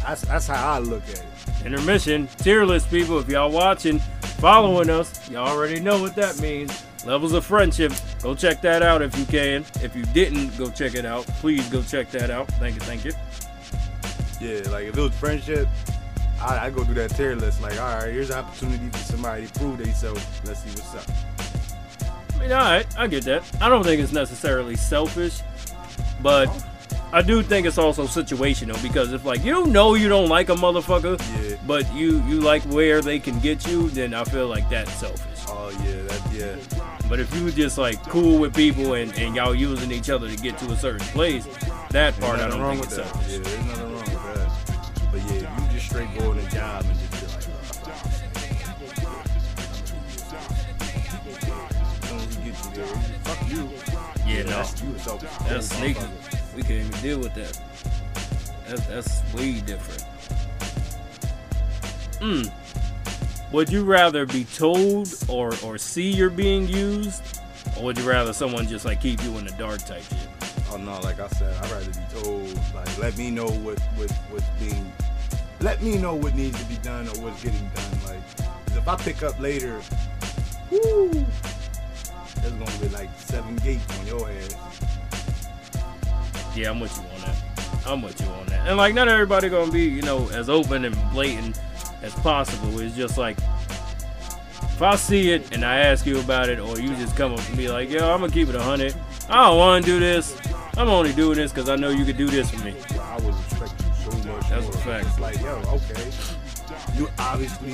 That's 0.04 0.22
that's 0.24 0.48
how 0.48 0.74
I 0.74 0.80
look 0.80 1.04
at 1.04 1.20
it. 1.20 1.66
Intermission, 1.66 2.28
tier 2.38 2.66
list 2.66 2.90
people. 2.90 3.20
If 3.20 3.30
y'all 3.30 3.52
watching, 3.52 4.00
following 4.40 4.90
us, 4.90 5.30
y'all 5.30 5.48
already 5.48 5.80
know 5.80 6.02
what 6.02 6.16
that 6.16 6.40
means. 6.40 6.84
Levels 7.06 7.34
of 7.34 7.46
friendship. 7.46 7.94
Go 8.22 8.36
check 8.36 8.62
that 8.62 8.82
out 8.82 9.02
if 9.02 9.18
you 9.18 9.26
can. 9.26 9.66
If 9.82 9.96
you 9.96 10.04
didn't, 10.06 10.58
go 10.58 10.70
check 10.70 10.96
it 10.96 11.06
out. 11.06 11.26
Please 11.40 11.68
go 11.70 11.82
check 11.82 12.10
that 12.12 12.30
out. 12.30 12.48
Thank 12.54 12.76
you, 12.76 12.82
thank 12.82 13.06
you. 13.06 13.12
Yeah, 14.44 14.70
like 14.70 14.86
if 14.88 14.98
it 14.98 15.02
was 15.02 15.14
friendship, 15.16 15.68
I 16.42 16.66
I 16.66 16.70
go 16.70 16.84
through 16.84 16.96
that 16.96 17.16
tier 17.16 17.36
list. 17.36 17.62
Like, 17.62 17.80
all 17.80 17.96
right, 17.98 18.12
here's 18.12 18.30
an 18.30 18.38
opportunity 18.40 18.90
for 18.90 18.98
somebody 18.98 19.48
to 19.48 19.54
prove 19.60 19.78
themselves. 19.78 20.26
Let's 20.46 20.62
see 20.64 20.70
what's 20.70 20.96
up. 20.96 22.36
I 22.36 22.40
mean, 22.40 22.52
all 22.52 22.60
right, 22.60 22.86
I 22.98 23.08
get 23.08 23.24
that. 23.26 23.44
I 23.62 23.70
don't 23.70 23.84
think 23.84 24.02
it's 24.02 24.12
necessarily 24.12 24.76
selfish, 24.76 25.40
but 26.22 26.50
I 27.14 27.22
do 27.22 27.42
think 27.44 27.66
it's 27.68 27.78
also 27.78 28.06
situational 28.06 28.82
because 28.84 29.14
if 29.14 29.24
like 29.24 29.44
you 29.46 29.66
know 29.68 29.94
you 29.94 30.10
don't 30.10 30.28
like 30.30 30.50
a 30.50 30.56
motherfucker, 30.56 31.18
Yeah. 31.50 31.58
but 31.66 31.92
you 31.94 32.22
you 32.28 32.42
like 32.42 32.64
where 32.64 33.02
they 33.02 33.20
can 33.20 33.40
get 33.40 33.66
you, 33.68 33.90
then 33.92 34.14
I 34.14 34.24
feel 34.26 34.48
like 34.48 34.70
that's 34.70 34.94
selfish. 34.96 35.46
Oh 35.48 35.70
yeah, 35.86 36.02
that 36.08 36.34
yeah. 36.34 36.80
But 37.10 37.20
if 37.20 37.34
you 37.36 37.52
just 37.52 37.78
like 37.78 38.02
cool 38.10 38.40
with 38.40 38.56
people 38.56 38.94
and, 38.96 39.14
and 39.18 39.36
y'all 39.36 39.54
using 39.54 39.92
each 39.92 40.10
other 40.10 40.28
to 40.28 40.36
get 40.36 40.58
to 40.60 40.72
a 40.72 40.76
certain 40.76 41.06
place, 41.08 41.46
that 41.92 42.20
part 42.20 42.40
I 42.40 42.48
don't 42.50 42.60
think 42.60 42.82
with 42.82 42.88
it's 42.88 42.96
that. 42.98 43.14
selfish. 43.14 43.78
Yeah, 43.78 43.93
straight 45.94 46.18
go 46.18 46.32
on 46.32 46.40
a 46.40 46.50
job 46.50 46.84
and 46.86 47.00
just 47.00 47.12
be 47.12 47.28
like, 47.28 47.38
as 52.02 52.10
soon 52.10 52.18
as 52.18 52.36
you 52.36 52.52
get 52.52 52.66
you 52.66 52.72
there, 52.74 52.96
fuck 53.22 53.42
you. 53.48 53.70
Yeah, 54.26 54.42
no, 54.42 54.50
that's 54.50 54.82
you. 54.82 54.92
That's 55.48 55.68
sneaky. 55.68 56.00
We 56.56 56.64
can't 56.64 56.88
even 56.88 57.02
deal 57.02 57.20
with 57.20 57.36
that. 57.36 57.60
That's 58.68 58.88
that's 58.88 59.34
way 59.36 59.62
different. 59.62 60.02
Hmm. 62.20 62.42
Would 63.52 63.70
you 63.70 63.84
rather 63.84 64.26
be 64.26 64.46
told 64.46 65.14
or 65.28 65.54
or 65.64 65.78
see 65.78 66.10
you're 66.10 66.32
being 66.32 66.68
used, 66.68 67.22
or 67.78 67.84
would 67.84 68.00
you 68.00 68.10
rather 68.10 68.34
someone 68.34 68.68
just 68.68 68.84
like 68.84 69.00
keep 69.00 69.24
you 69.24 69.38
in 69.38 69.46
the 69.46 69.52
dark 69.60 69.86
type 69.86 70.02
shit? 70.02 70.28
Oh 70.72 70.78
no, 70.78 71.00
like 71.02 71.20
I 71.20 71.28
said, 71.28 71.56
I'd 71.64 71.70
rather 71.70 71.86
be 71.86 72.24
told. 72.24 72.60
Like, 72.74 72.98
let 72.98 73.16
me 73.16 73.30
know 73.30 73.46
what 73.48 73.80
what 73.96 74.10
what's 74.32 74.50
being. 74.60 74.92
Let 75.64 75.82
me 75.82 75.98
know 75.98 76.14
what 76.14 76.36
needs 76.36 76.62
to 76.62 76.66
be 76.66 76.76
done 76.76 77.08
or 77.08 77.22
what's 77.22 77.42
getting 77.42 77.72
done. 77.74 78.00
Like, 78.06 78.78
if 78.78 78.86
I 78.86 78.98
pick 78.98 79.24
up 79.24 79.40
later, 79.40 79.80
whoo, 80.70 81.10
there's 82.42 82.52
gonna 82.52 82.80
be 82.82 82.90
like 82.90 83.10
seven 83.18 83.56
gates 83.56 83.98
on 83.98 84.06
your 84.06 84.28
head. 84.28 84.54
Yeah, 86.54 86.70
I'm 86.70 86.82
with 86.82 86.94
you 86.98 87.04
on 87.04 87.22
that. 87.22 87.88
I'm 87.88 88.02
with 88.02 88.20
you 88.20 88.28
on 88.28 88.46
that. 88.48 88.68
And 88.68 88.76
like, 88.76 88.94
not 88.94 89.08
everybody 89.08 89.48
gonna 89.48 89.72
be, 89.72 89.84
you 89.84 90.02
know, 90.02 90.28
as 90.34 90.50
open 90.50 90.84
and 90.84 90.98
blatant 91.14 91.58
as 92.02 92.14
possible. 92.16 92.82
It's 92.82 92.98
just 92.98 93.18
like, 93.18 93.38
if 94.64 94.82
I 94.82 94.98
see 94.98 95.32
it 95.32 95.56
and 95.56 95.64
I 95.64 95.78
ask 95.78 96.06
you 96.06 96.20
about 96.20 96.50
it, 96.50 96.60
or 96.60 96.78
you 96.78 96.90
just 96.98 97.16
come 97.16 97.32
up 97.32 97.48
and 97.48 97.56
be 97.56 97.70
like, 97.70 97.90
yo, 97.90 98.14
I'm 98.14 98.20
gonna 98.20 98.34
keep 98.34 98.50
it 98.50 98.56
a 98.56 98.62
hundred. 98.62 98.94
I 99.30 99.48
don't 99.48 99.58
want 99.58 99.86
to 99.86 99.92
do 99.92 100.00
this. 100.02 100.38
I'm 100.76 100.90
only 100.90 101.14
doing 101.14 101.38
this 101.38 101.54
because 101.54 101.70
I 101.70 101.78
know 101.78 101.90
you 101.90 102.04
could 102.04 102.18
do 102.18 102.28
this 102.28 102.52
for 102.52 102.62
me. 102.66 102.76
That's 104.54 104.70
a 104.70 104.78
fact. 104.80 105.08
It's 105.08 105.20
like, 105.20 105.42
yo, 105.42 105.56
okay, 105.66 106.12
you 106.96 107.10
obviously 107.18 107.74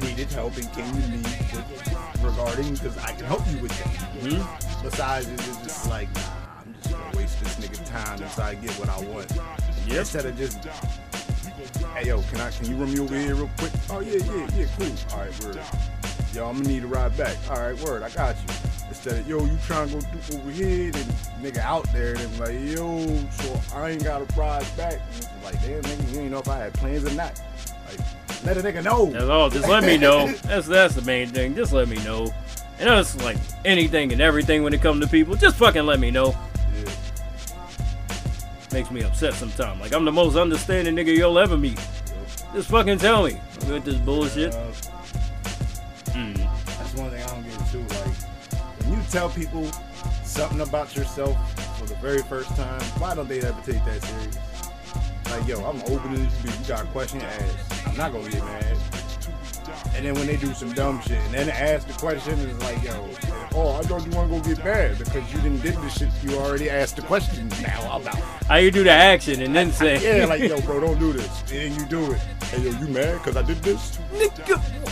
needed 0.00 0.30
help 0.30 0.56
and 0.56 0.72
came 0.72 0.92
to 0.92 1.08
me 1.08 1.24
regarding 2.22 2.72
because 2.74 2.96
I 2.98 3.10
can 3.12 3.24
help 3.24 3.42
you 3.50 3.58
with 3.58 3.72
that. 3.72 3.88
Hmm? 4.22 4.84
Besides, 4.84 5.26
it's 5.26 5.46
just 5.58 5.90
like, 5.90 6.14
nah, 6.14 6.20
I'm 6.60 6.72
just 6.74 6.94
gonna 6.94 7.16
waste 7.16 7.40
this 7.40 7.56
nigga 7.56 7.84
time 7.90 8.22
until 8.22 8.44
I 8.44 8.54
get 8.54 8.70
what 8.78 8.90
I 8.90 9.00
want. 9.00 9.28
Yep. 9.88 9.98
Instead 9.98 10.26
of 10.26 10.38
just, 10.38 10.64
hey 11.96 12.06
yo, 12.06 12.22
can 12.22 12.40
I 12.40 12.50
can 12.52 12.66
you 12.70 12.76
run 12.76 12.94
me 12.94 13.00
over 13.00 13.18
here 13.18 13.34
real 13.34 13.50
quick? 13.58 13.72
Oh 13.90 13.98
yeah, 13.98 14.22
yeah, 14.24 14.48
yeah, 14.56 14.66
cool. 14.78 14.86
All 15.14 15.18
right, 15.18 15.44
word. 15.44 15.60
Yo, 16.32 16.48
I'm 16.48 16.58
gonna 16.58 16.68
need 16.68 16.84
a 16.84 16.86
ride 16.86 17.16
back. 17.16 17.36
All 17.50 17.56
right, 17.56 17.80
word, 17.80 18.04
I 18.04 18.10
got 18.10 18.36
you. 18.36 18.63
Instead 18.88 19.18
of 19.18 19.28
yo, 19.28 19.44
you 19.44 19.58
trying 19.66 19.88
to 19.88 19.94
go 19.94 20.00
do 20.00 20.36
over 20.38 20.50
here, 20.50 20.86
and 20.86 20.94
nigga 21.42 21.58
out 21.58 21.90
there, 21.92 22.14
and 22.14 22.38
like 22.38 22.52
yo, 22.52 23.06
so 23.30 23.60
I 23.74 23.90
ain't 23.90 24.04
got 24.04 24.20
a 24.22 24.24
ride 24.38 24.66
back. 24.76 25.00
And 25.12 25.44
like 25.44 25.60
damn, 25.62 25.82
nigga, 25.82 26.12
you 26.14 26.20
ain't 26.20 26.30
know 26.30 26.38
if 26.38 26.48
I 26.48 26.58
had 26.58 26.74
plans 26.74 27.04
or 27.04 27.14
not. 27.14 27.40
Like, 27.88 28.44
let 28.44 28.56
a 28.56 28.60
nigga 28.60 28.84
know. 28.84 29.06
That's 29.06 29.24
all. 29.24 29.50
Just 29.50 29.68
let 29.68 29.84
me 29.84 29.96
know. 30.06 30.28
That's 30.44 30.66
that's 30.66 30.94
the 30.94 31.02
main 31.02 31.28
thing. 31.28 31.54
Just 31.54 31.72
let 31.72 31.88
me 31.88 31.96
know. 32.04 32.32
And 32.78 32.88
that's 32.88 33.16
like 33.22 33.36
anything 33.64 34.12
and 34.12 34.20
everything 34.20 34.62
when 34.62 34.74
it 34.74 34.82
comes 34.82 35.04
to 35.04 35.10
people. 35.10 35.34
Just 35.36 35.56
fucking 35.56 35.86
let 35.86 36.00
me 36.00 36.10
know. 36.10 36.34
Yeah. 36.76 36.92
Makes 38.72 38.90
me 38.90 39.02
upset 39.02 39.34
sometimes. 39.34 39.80
Like 39.80 39.94
I'm 39.94 40.04
the 40.04 40.12
most 40.12 40.36
understanding 40.36 40.94
nigga 40.94 41.16
you'll 41.16 41.38
ever 41.38 41.56
meet. 41.56 41.80
Just 42.52 42.68
fucking 42.68 42.98
tell 42.98 43.24
me 43.24 43.40
with 43.68 43.84
this 43.84 43.96
bullshit. 43.96 44.54
Uh, 44.54 44.66
tell 49.14 49.30
people 49.30 49.64
something 50.24 50.60
about 50.60 50.96
yourself 50.96 51.36
for 51.78 51.86
the 51.86 51.94
very 51.96 52.18
first 52.22 52.48
time, 52.56 52.82
why 52.98 53.14
don't 53.14 53.28
they 53.28 53.40
ever 53.42 53.60
take 53.64 53.84
that 53.84 54.02
serious? 54.02 54.38
Like, 55.30 55.46
yo, 55.46 55.64
I'm 55.64 55.80
open 55.82 56.14
to 56.14 56.18
this 56.18 56.36
dude. 56.42 56.52
You 56.52 56.66
got 56.66 56.82
a 56.82 56.86
question, 56.88 57.20
ask. 57.20 57.86
I'm 57.86 57.96
not 57.96 58.12
gonna 58.12 58.28
get 58.28 58.42
mad. 58.42 58.76
And 59.94 60.04
then 60.04 60.14
when 60.14 60.26
they 60.26 60.36
do 60.36 60.52
some 60.52 60.72
dumb 60.72 61.00
shit, 61.02 61.12
and 61.12 61.34
then 61.34 61.48
ask 61.48 61.86
the 61.86 61.92
question, 61.92 62.36
it's 62.40 62.60
like, 62.64 62.82
yo, 62.82 63.08
oh, 63.54 63.78
I 63.78 63.82
thought 63.82 64.04
you 64.04 64.10
want 64.10 64.32
to 64.32 64.40
go 64.40 64.54
get 64.54 64.64
mad 64.64 64.98
because 64.98 65.32
you 65.32 65.40
didn't 65.42 65.60
did 65.60 65.76
the 65.76 65.88
shit 65.90 66.08
you 66.24 66.36
already 66.36 66.68
asked 66.68 66.96
the 66.96 67.02
question 67.02 67.48
now 67.62 67.96
about. 67.96 68.16
How 68.48 68.56
you 68.56 68.72
do 68.72 68.82
the 68.82 68.90
action 68.90 69.40
and 69.42 69.54
then 69.54 69.70
say, 69.70 70.18
Yeah, 70.18 70.26
like, 70.26 70.42
yo, 70.42 70.60
bro, 70.62 70.80
don't 70.80 70.98
do 70.98 71.12
this. 71.12 71.52
And 71.52 71.72
you 71.80 71.86
do 71.86 72.10
it. 72.10 72.18
Hey, 72.50 72.62
yo, 72.62 72.76
you 72.80 72.88
mad 72.88 73.18
because 73.18 73.36
I 73.36 73.42
did 73.42 73.58
this? 73.58 73.96
Nigga. 74.12 74.83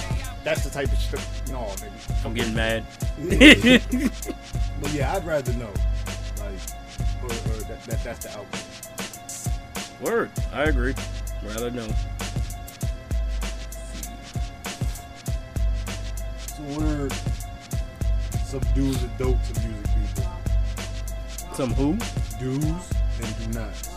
That's 0.44 0.64
the 0.64 0.70
type 0.70 0.90
of 0.92 0.98
shit. 0.98 1.20
No, 1.50 1.60
nigga. 1.76 2.24
I'm 2.24 2.34
getting 2.34 2.54
mad. 2.54 2.84
But 4.82 4.92
yeah, 4.92 5.14
I'd 5.14 5.24
rather 5.24 5.52
know. 5.52 5.70
Like, 6.40 6.58
or, 7.22 7.26
or 7.26 7.60
that, 7.68 7.84
that, 7.84 8.02
that's 8.02 8.26
the 8.26 8.30
outcome. 8.36 8.60
Word. 10.04 10.30
I 10.52 10.64
agree. 10.64 10.94
Rather 11.44 11.70
know. 11.70 11.86
So 16.48 16.62
what 16.74 16.82
are 16.82 17.08
some 18.44 18.60
do's 18.74 19.00
and 19.02 19.18
don'ts 19.18 19.50
of 19.50 19.64
music 19.64 19.86
people? 19.94 20.30
Some 21.54 21.72
who? 21.74 21.96
Do's 22.40 22.90
and 23.22 23.52
do 23.52 23.58
nots. 23.60 23.88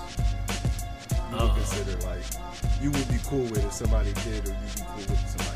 You 1.31 1.33
would 1.33 1.41
Uh. 1.41 1.53
consider 1.55 1.97
like 2.05 2.23
you 2.81 2.91
would 2.91 3.07
be 3.09 3.17
cool 3.25 3.43
with 3.43 3.65
if 3.65 3.73
somebody 3.73 4.13
did, 4.23 4.45
or 4.47 4.51
you'd 4.51 4.75
be 4.75 4.81
cool 4.81 4.97
with 4.97 5.29
somebody. 5.29 5.54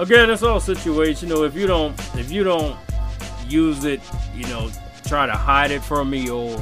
Again, 0.00 0.28
it's 0.28 0.42
all 0.42 0.58
situational. 0.58 1.46
If 1.46 1.54
you 1.54 1.68
don't, 1.68 1.98
if 2.16 2.30
you 2.30 2.42
don't 2.42 2.76
use 3.46 3.84
it, 3.84 4.00
you 4.34 4.44
know, 4.48 4.68
try 5.06 5.26
to 5.26 5.32
hide 5.32 5.70
it 5.70 5.82
from 5.84 6.10
me 6.10 6.28
or 6.28 6.60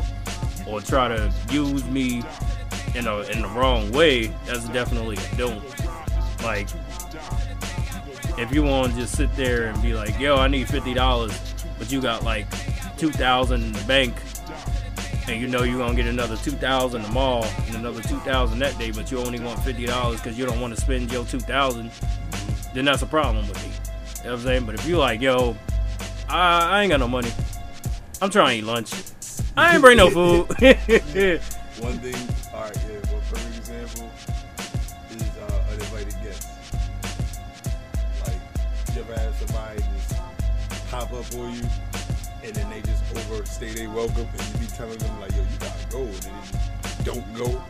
or 0.66 0.80
try 0.80 1.08
to 1.08 1.32
use 1.50 1.84
me 1.86 2.22
in 2.94 3.06
a 3.06 3.20
in 3.30 3.40
the 3.40 3.48
wrong 3.48 3.90
way, 3.92 4.26
that's 4.44 4.68
definitely 4.68 5.16
a 5.16 5.36
don't. 5.36 5.64
Like, 6.42 6.68
if 8.38 8.52
you 8.52 8.62
want 8.64 8.92
to 8.92 9.00
just 9.00 9.16
sit 9.16 9.34
there 9.34 9.68
and 9.68 9.80
be 9.80 9.94
like, 9.94 10.18
"Yo, 10.18 10.36
I 10.36 10.48
need 10.48 10.68
fifty 10.68 10.92
dollars," 10.92 11.32
but 11.78 11.90
you 11.90 12.02
got 12.02 12.24
like 12.24 12.46
two 12.98 13.10
thousand 13.10 13.62
in 13.62 13.72
the 13.72 13.84
bank, 13.84 14.14
and 15.26 15.40
you 15.40 15.48
know 15.48 15.62
you're 15.62 15.78
gonna 15.78 15.94
get 15.94 16.06
another 16.06 16.36
two 16.36 16.50
thousand 16.50 17.02
tomorrow 17.04 17.46
and 17.66 17.76
another 17.76 18.02
two 18.02 18.18
thousand 18.20 18.58
that 18.58 18.76
day, 18.78 18.90
but 18.90 19.10
you 19.10 19.18
only 19.20 19.40
want 19.40 19.58
fifty 19.60 19.86
dollars 19.86 20.20
because 20.20 20.38
you 20.38 20.44
don't 20.44 20.60
want 20.60 20.74
to 20.74 20.80
spend 20.80 21.10
your 21.10 21.24
two 21.24 21.40
thousand 21.40 21.90
then 22.74 22.84
that's 22.84 23.02
a 23.02 23.06
problem 23.06 23.48
with 23.48 23.62
me. 23.62 23.70
You 23.70 24.24
know 24.24 24.30
what 24.30 24.40
I'm 24.40 24.40
saying? 24.46 24.66
But 24.66 24.74
if 24.76 24.86
you 24.86 24.98
like, 24.98 25.20
yo, 25.20 25.56
I, 26.28 26.78
I 26.78 26.82
ain't 26.82 26.90
got 26.90 27.00
no 27.00 27.08
money. 27.08 27.30
I'm 28.20 28.30
trying 28.30 28.48
to 28.48 28.58
eat 28.58 28.64
lunch. 28.64 28.92
I 29.56 29.74
ain't 29.74 29.82
bring 29.82 29.98
no 29.98 30.08
food. 30.10 30.48
One 31.80 31.98
thing, 31.98 32.14
all 32.54 32.62
right, 32.62 32.76
yeah. 32.76 33.00
One 33.10 33.22
perfect 33.28 33.56
example 33.58 34.10
is 35.10 35.22
uh, 35.36 35.64
uninvited 35.70 36.14
guests. 36.22 36.46
Like, 38.20 38.40
you 38.94 39.00
ever 39.02 39.14
had 39.14 39.34
somebody 39.34 39.82
just 39.98 40.14
pop 40.90 41.12
up 41.12 41.34
on 41.34 41.54
you, 41.54 41.64
and 42.44 42.54
then 42.54 42.70
they 42.70 42.80
just 42.82 43.02
overstay 43.16 43.72
their 43.72 43.90
welcome, 43.90 44.28
and 44.38 44.48
you 44.52 44.58
be 44.60 44.66
telling 44.66 44.98
them 44.98 45.20
like, 45.20 45.32
"Yo, 45.32 45.38
you 45.38 45.58
gotta 45.58 45.86
go," 45.90 46.02
and 46.02 46.22
then 46.22 46.34
they 46.98 47.04
don't 47.04 47.34
go. 47.34 47.62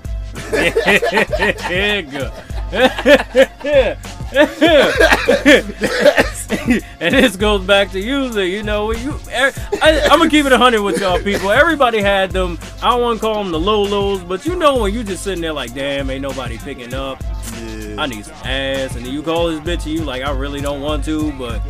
and 7.00 7.14
this 7.14 7.36
goes 7.36 7.66
back 7.66 7.90
to 7.90 8.00
using, 8.00 8.50
you 8.50 8.62
know, 8.62 8.92
you. 8.92 9.12
Er, 9.28 9.52
I, 9.82 10.08
I'm 10.10 10.18
gonna 10.18 10.30
keep 10.30 10.46
it 10.46 10.52
hundred 10.52 10.82
with 10.82 11.00
y'all 11.00 11.22
people. 11.22 11.50
Everybody 11.50 12.00
had 12.00 12.30
them. 12.30 12.58
I 12.82 12.90
don't 12.90 13.02
want 13.02 13.18
to 13.18 13.20
call 13.20 13.42
them 13.42 13.52
the 13.52 13.60
low 13.60 13.82
lows, 13.82 14.22
but 14.22 14.46
you 14.46 14.56
know 14.56 14.80
when 14.80 14.94
you 14.94 15.04
just 15.04 15.24
sitting 15.24 15.42
there 15.42 15.52
like, 15.52 15.74
damn, 15.74 16.08
ain't 16.08 16.22
nobody 16.22 16.56
picking 16.58 16.94
up. 16.94 17.22
Yeah. 17.56 17.96
I 17.98 18.06
need 18.06 18.24
some 18.24 18.36
ass, 18.44 18.96
and 18.96 19.04
then 19.04 19.12
you 19.12 19.22
call 19.22 19.48
this 19.48 19.60
bitch, 19.60 19.86
and 19.86 19.94
you 19.94 20.04
like, 20.04 20.22
I 20.22 20.30
really 20.30 20.60
don't 20.60 20.80
want 20.80 21.04
to, 21.04 21.32
but 21.32 21.60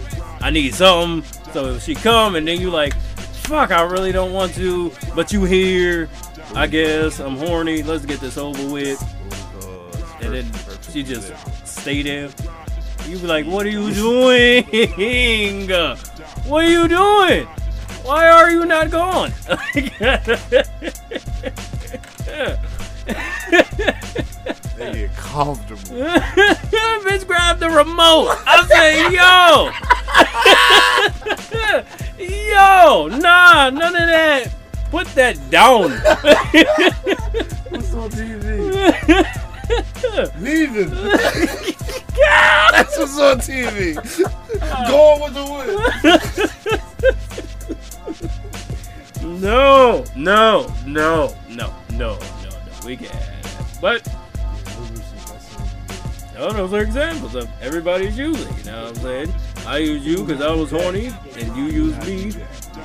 I 0.40 0.50
need 0.50 0.75
something. 0.75 1.23
So 1.52 1.78
she 1.78 1.95
come, 1.95 2.37
and 2.37 2.47
then 2.47 2.61
you 2.61 2.71
like, 2.71 2.95
fuck, 2.95 3.73
I 3.73 3.83
really 3.83 4.12
don't 4.12 4.33
want 4.33 4.54
to, 4.54 4.92
but 5.14 5.33
you 5.33 5.45
here. 5.45 6.09
I 6.54 6.66
guess 6.66 7.19
I'm 7.19 7.37
horny. 7.37 7.83
Let's 7.83 8.04
get 8.04 8.21
this 8.21 8.37
over 8.37 8.71
with. 8.71 9.02
And 10.21 10.35
then 10.35 10.52
she 10.92 11.02
just 11.02 11.33
stay 11.82 12.00
there. 12.02 12.30
You 13.08 13.18
be 13.18 13.26
like, 13.26 13.44
what 13.44 13.66
are 13.66 13.70
you 13.70 13.92
doing? 13.92 14.62
What 16.46 16.64
are 16.64 16.70
you 16.70 16.86
doing? 16.88 17.46
Why 18.04 18.28
are 18.28 18.50
you 18.50 18.64
not 18.64 18.90
gone? 18.90 19.32
They 24.76 24.92
get 24.92 25.14
comfortable. 25.16 25.82
Bitch 27.04 27.26
grab 27.26 27.58
the 27.58 27.68
remote. 27.70 28.36
I 28.46 28.66
say, 28.66 29.10
yo. 29.18 29.70
yo, 32.52 33.08
nah, 33.08 33.70
none 33.70 33.94
of 33.94 34.08
that. 34.08 34.52
Put 34.90 35.06
that 35.14 35.38
down. 35.50 35.90
What's 37.70 37.94
on 37.94 38.10
TV? 38.10 39.38
Neither. 40.38 40.85
That's 42.71 42.99
what's 42.99 43.19
on 43.19 43.38
TV. 43.38 43.95
Go 44.88 44.99
on 45.12 45.21
with 45.23 45.35
the 45.35 45.45
wind. 49.23 49.40
no, 49.40 50.04
no, 50.14 50.66
no, 50.87 51.35
no, 51.49 51.75
no, 51.90 52.19
no, 52.19 52.19
no. 52.19 52.50
We 52.85 52.97
can't. 52.99 53.14
But 53.81 54.07
no, 56.35 56.52
those 56.52 56.73
are 56.75 56.83
examples 56.83 57.35
of 57.35 57.49
everybody's 57.62 58.19
using. 58.19 58.54
You 58.59 58.64
know 58.64 58.85
what 58.85 58.97
I'm 58.99 59.02
saying? 59.02 59.35
I 59.66 59.78
use 59.78 60.04
you 60.04 60.25
because 60.25 60.42
I 60.42 60.52
was 60.52 60.71
horny, 60.71 61.11
and 61.37 61.57
you 61.57 61.64
use 61.64 61.97
me. 62.07 62.35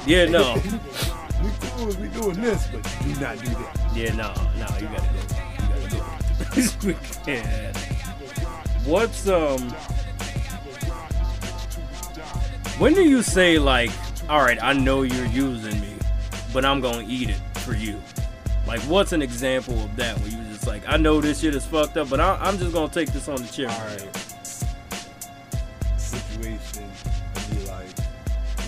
Yeah, 0.05 0.25
no. 0.25 0.61
We 1.43 1.51
cool 1.59 1.87
as 1.87 1.97
we 1.97 2.07
doing 2.07 2.41
this, 2.41 2.67
but 2.71 2.81
do 3.03 3.21
not 3.21 3.37
do 3.37 3.49
that. 3.51 3.91
Yeah, 3.95 4.11
no, 4.15 4.33
no, 4.57 4.65
you 4.79 4.87
gotta 4.87 5.07
go. 5.13 5.46
You 6.57 6.63
gotta 6.63 6.77
go. 6.79 6.87
we 6.87 6.93
can't. 7.25 7.77
What's 8.85 9.27
um? 9.27 9.69
When 12.79 12.93
do 12.93 13.01
you 13.01 13.21
say 13.23 13.59
like, 13.59 13.91
all 14.29 14.39
right, 14.39 14.61
I 14.61 14.73
know 14.73 15.01
you're 15.01 15.25
using 15.25 15.79
me, 15.81 15.95
but 16.53 16.65
I'm 16.65 16.81
gonna 16.81 17.05
eat 17.07 17.29
it 17.29 17.39
for 17.59 17.73
you? 17.73 18.01
Like, 18.67 18.81
what's 18.81 19.13
an 19.13 19.21
example 19.21 19.79
of 19.83 19.95
that 19.95 20.19
where 20.19 20.29
you 20.29 20.37
just 20.51 20.67
like, 20.67 20.83
I 20.87 20.97
know 20.97 21.21
this 21.21 21.39
shit 21.39 21.55
is 21.55 21.65
fucked 21.65 21.97
up, 21.97 22.09
but 22.09 22.19
I, 22.19 22.35
I'm 22.35 22.57
just 22.57 22.73
gonna 22.73 22.91
take 22.91 23.11
this 23.13 23.27
on 23.27 23.41
the 23.41 23.47
chin. 23.47 23.69
All 23.69 23.79
right. 23.79 24.15
Situation 25.97 26.83
be 27.51 27.65
like 27.67 27.87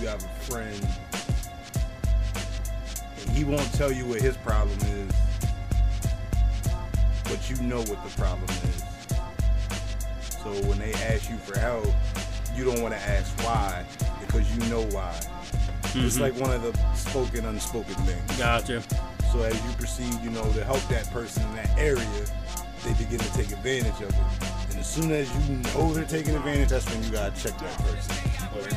you 0.01 0.07
have 0.07 0.23
a 0.23 0.27
friend, 0.45 0.87
and 3.19 3.29
he 3.37 3.43
won't 3.43 3.73
tell 3.73 3.91
you 3.91 4.05
what 4.05 4.21
his 4.21 4.37
problem 4.37 4.77
is, 4.79 5.13
but 7.29 7.49
you 7.49 7.55
know 7.67 7.79
what 7.79 8.03
the 8.03 8.13
problem 8.17 8.49
is. 8.49 8.83
So 10.43 10.49
when 10.67 10.79
they 10.79 10.93
ask 10.93 11.29
you 11.29 11.37
for 11.37 11.57
help, 11.59 11.87
you 12.55 12.65
don't 12.65 12.81
want 12.81 12.93
to 12.93 12.99
ask 12.99 13.31
why 13.45 13.85
because 14.25 14.49
you 14.57 14.69
know 14.69 14.83
why. 14.87 15.13
It's 15.95 16.17
Mhm. 16.17 16.19
like 16.21 16.35
one 16.39 16.51
of 16.51 16.61
the 16.61 16.73
spoken, 16.95 17.45
unspoken 17.45 17.95
things. 18.05 18.37
Gotcha. 18.37 18.81
So 19.31 19.41
as 19.41 19.53
you 19.53 19.71
proceed, 19.77 20.13
you 20.23 20.29
know, 20.29 20.43
to 20.53 20.63
help 20.63 20.85
that 20.89 21.11
person 21.11 21.43
in 21.43 21.55
that 21.55 21.69
area, 21.77 22.05
they 22.85 22.93
begin 22.93 23.19
to 23.19 23.33
take 23.33 23.51
advantage 23.51 23.95
of 24.01 24.09
it. 24.09 24.15
And 24.71 24.79
as 24.79 24.87
soon 24.87 25.11
as 25.11 25.27
you 25.49 25.55
know 25.57 25.93
they're 25.93 26.05
taking 26.05 26.35
advantage, 26.35 26.69
that's 26.69 26.85
when 26.89 27.03
you 27.03 27.09
gotta 27.11 27.31
check 27.41 27.57
that 27.59 27.77
person. 27.85 28.15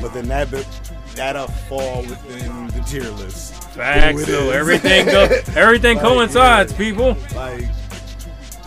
But 0.01 0.13
then 0.13 0.27
that 0.27 0.49
bit, 0.51 0.67
that'll 1.15 1.47
fall 1.47 2.01
within 2.01 2.67
the 2.67 2.81
tier 2.81 3.09
list. 3.11 3.53
Facts. 3.75 4.25
So 4.25 4.49
everything 4.51 5.05
go, 5.05 5.23
everything 5.55 5.97
Like, 5.97 6.05
coincides, 6.05 6.71
yeah. 6.71 6.77
people. 6.77 7.17
Like 7.35 7.65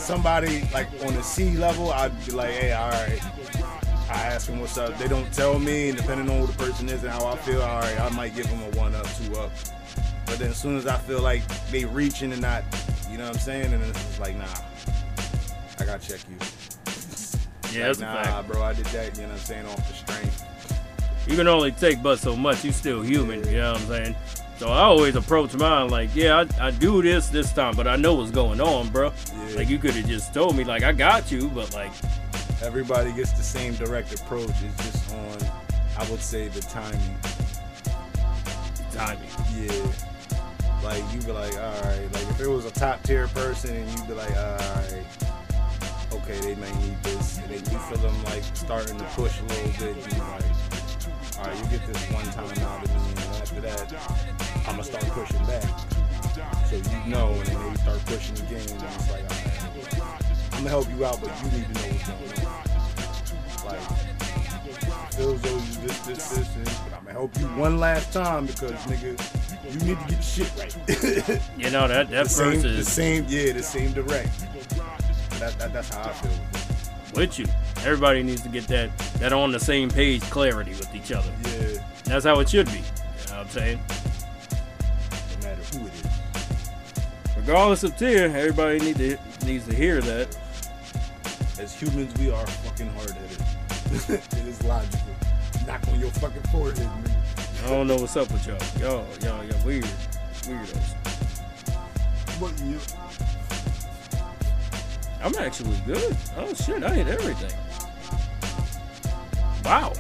somebody 0.07 0.63
like 0.73 0.87
on 1.05 1.15
the 1.15 1.23
C 1.23 1.57
level, 1.57 1.91
I'd 1.91 2.13
be 2.25 2.33
like, 2.33 2.51
hey, 2.51 2.73
all 2.73 2.91
right. 2.91 3.21
I 4.09 4.23
ask 4.23 4.47
them 4.47 4.61
what's 4.61 4.79
up. 4.79 4.97
They 4.99 5.09
don't 5.09 5.31
tell 5.33 5.59
me, 5.59 5.89
and 5.89 5.99
depending 5.99 6.31
on 6.31 6.41
who 6.41 6.47
the 6.47 6.53
person 6.53 6.89
is 6.89 7.03
and 7.03 7.11
how 7.11 7.27
I 7.27 7.37
feel, 7.39 7.61
all 7.61 7.81
right, 7.81 8.01
I 8.01 8.09
might 8.11 8.37
give 8.37 8.49
them 8.49 8.63
a 8.63 8.77
one 8.77 8.95
up, 8.95 9.07
two 9.17 9.35
up. 9.37 9.51
But 10.27 10.39
then 10.39 10.51
as 10.51 10.57
soon 10.57 10.77
as 10.77 10.87
I 10.87 10.97
feel 10.97 11.21
like 11.21 11.43
they 11.71 11.85
reaching 11.85 12.31
and 12.33 12.41
not, 12.41 12.63
you 13.11 13.19
know 13.19 13.25
what 13.25 13.35
I'm 13.35 13.41
saying, 13.41 13.73
and 13.73 13.83
it's 13.83 14.01
just 14.05 14.21
like, 14.21 14.37
nah, 14.37 14.45
I 15.81 15.85
gotta 15.85 16.07
check 16.09 16.21
you. 16.31 16.37
Yeah, 17.77 17.89
that's 17.89 18.01
like, 18.01 18.09
a 18.09 18.15
nah, 18.15 18.23
fact. 18.23 18.49
bro, 18.49 18.63
I 18.63 18.75
did 18.75 18.87
that, 18.87 19.17
you 19.17 19.23
know 19.23 19.29
what 19.29 19.41
I'm 19.41 19.45
saying, 19.45 19.67
off 19.67 19.89
the 19.89 19.95
strength. 19.95 20.45
You 21.27 21.35
can 21.35 21.49
only 21.49 21.73
take 21.73 22.01
but 22.01 22.21
so 22.21 22.37
much. 22.37 22.65
You 22.65 22.71
still 22.71 23.03
human. 23.03 23.45
You 23.49 23.57
know 23.57 23.73
what 23.73 23.81
I'm 23.81 23.89
saying? 23.89 24.17
So 24.59 24.69
I 24.69 24.81
always 24.81 25.17
approach 25.17 25.55
mine 25.55 25.91
like, 25.91 26.15
yeah, 26.15 26.45
I, 26.59 26.69
I 26.69 26.71
do 26.71 27.03
this 27.03 27.29
this 27.29 27.53
time, 27.53 27.77
but 27.77 27.87
I 27.87 27.97
know 27.97 28.15
what's 28.15 28.31
going 28.31 28.61
on, 28.61 28.89
bro. 28.89 29.13
Yeah. 29.49 29.57
Like 29.57 29.69
you 29.69 29.79
could 29.79 29.93
have 29.93 30.07
just 30.07 30.33
told 30.33 30.57
me, 30.57 30.65
like 30.65 30.83
I 30.83 30.93
got 30.93 31.31
you, 31.31 31.49
but 31.49 31.75
like, 31.75 31.93
Everybody 32.63 33.13
gets 33.13 33.33
the 33.33 33.43
same 33.43 33.75
direct 33.75 34.19
approach. 34.19 34.49
It's 34.49 34.91
just 34.91 35.15
on, 35.15 35.39
I 35.99 36.11
would 36.11 36.21
say, 36.21 36.49
the 36.49 36.61
timing. 36.63 37.17
timing. 38.93 39.29
Yeah. 39.55 39.93
Like 40.83 41.05
you 41.13 41.21
be 41.21 41.33
like, 41.33 41.53
all 41.55 41.83
right. 41.83 42.09
Like 42.13 42.29
if 42.31 42.41
it 42.41 42.49
was 42.49 42.65
a 42.65 42.71
top 42.71 43.03
tier 43.03 43.29
person, 43.29 43.77
and 43.77 43.99
you 43.99 44.05
be 44.07 44.15
like, 44.15 44.35
all 44.37 44.57
right, 44.57 45.05
okay, 46.13 46.41
they 46.41 46.55
may 46.55 46.73
need 46.79 47.03
this, 47.03 47.39
and 47.39 47.51
then 47.51 47.73
you 47.73 47.79
feel 47.79 47.99
them 47.99 48.25
like 48.25 48.43
starting 48.55 48.97
to 48.97 49.05
push 49.05 49.39
a 49.39 49.45
little 49.45 49.95
bit. 49.95 50.15
You 50.15 50.19
like, 50.19 50.76
all 51.39 51.45
right, 51.45 51.57
you 51.57 51.79
get 51.79 51.87
this 51.87 52.11
one 52.11 52.25
time 52.27 52.45
of 52.45 52.57
me, 52.57 53.11
and 53.11 53.19
after 53.43 53.61
that, 53.61 54.67
I'm 54.67 54.77
gonna 54.77 54.85
start 54.85 55.05
pushing 55.07 55.45
back. 55.47 55.65
So 56.69 56.77
you 56.77 57.11
know, 57.11 57.33
and 57.33 57.47
then 57.47 57.73
they 57.73 57.79
start 57.81 58.05
pushing 58.07 58.37
again, 58.47 58.69
and 58.69 58.83
it's 58.83 59.11
like, 59.11 59.29
right, 59.31 60.53
I'm 60.53 60.59
gonna 60.59 60.71
help 60.71 60.89
you 60.91 61.05
out, 61.05 61.21
but 61.21 61.31
you 61.45 61.59
need 61.59 61.67
to 61.67 61.73
know 61.75 61.89
what's 61.93 62.33
going 62.33 62.47
on. 62.47 62.67
Like, 63.67 64.07
feels 65.17 65.41
though 65.41 65.51
you 65.51 65.87
this, 65.87 65.99
this, 66.01 66.29
this, 66.29 66.57
and 66.57 66.65
but 66.65 66.99
I'm 66.99 67.05
gonna 67.05 67.13
help 67.13 67.39
you 67.39 67.47
one 67.49 67.79
last 67.79 68.13
time 68.13 68.47
because 68.47 68.73
nigga, 68.87 69.17
you 69.73 69.81
need 69.81 69.99
to 69.99 70.07
get 70.09 70.17
the 70.17 70.23
shit 70.23 70.53
right. 70.59 71.41
You 71.59 71.71
know 71.71 71.89
that 71.89 72.11
that 72.11 72.25
the 72.25 72.29
same, 72.31 72.55
person 72.55 72.77
the 72.77 72.85
same, 72.85 73.27
yeah, 73.29 73.53
the 73.53 73.63
same 73.63 73.93
direct. 73.93 74.31
That, 75.41 75.59
that, 75.59 75.73
that's 75.73 75.95
how 75.95 76.03
I 76.03 76.13
feel. 76.13 76.31
with 77.15 77.39
you. 77.39 77.47
Everybody 77.87 78.25
needs 78.25 78.41
to 78.41 78.49
get 78.49 78.67
that 78.67 78.91
that 79.21 79.33
on 79.33 79.53
the 79.53 79.61
same 79.61 79.89
page 79.89 80.21
clarity 80.23 80.73
with 80.73 80.93
each 80.93 81.13
other. 81.13 81.31
Yeah, 81.45 81.79
That's 82.03 82.25
how 82.25 82.41
it 82.41 82.49
should 82.49 82.67
be. 82.67 82.73
You 82.73 82.81
know 82.81 82.83
what 82.83 83.33
I'm 83.33 83.49
saying? 83.49 83.81
no 85.41 85.49
matter 85.49 85.63
who 85.79 85.87
it 85.87 85.93
is. 85.95 87.37
Regardless 87.37 87.85
of 87.85 87.97
tier, 87.97 88.25
everybody 88.25 88.81
need 88.81 88.97
to 88.97 89.17
needs 89.47 89.69
to 89.69 89.75
hear 89.77 90.01
that. 90.01 90.37
As 91.61 91.81
humans, 91.81 92.13
we 92.19 92.29
are 92.29 92.45
fucking 92.45 92.89
hard 92.89 93.11
headed. 93.13 94.21
it 94.33 94.47
is 94.49 94.61
logical. 94.65 94.99
Knock 95.65 95.87
on 95.87 96.01
your 96.01 96.11
fucking 96.11 96.43
forehead, 96.51 96.79
nigga. 96.79 97.67
I 97.67 97.71
don't 97.71 97.87
know 97.87 97.95
what's 97.95 98.17
up 98.17 98.29
with 98.33 98.49
y'all. 98.49 98.59
Y'all, 98.81 99.07
y'all, 99.23 99.45
y'all 99.45 99.65
weird, 99.65 99.85
weirdos. 100.43 100.93
What 102.41 102.53
you? 102.65 102.81
I'm 105.23 105.35
actually 105.37 105.79
good. 105.87 106.17
Oh 106.37 106.53
shit, 106.53 106.83
I 106.83 106.93
hit 106.93 107.07
everything. 107.07 107.57
Wow. 109.67 109.93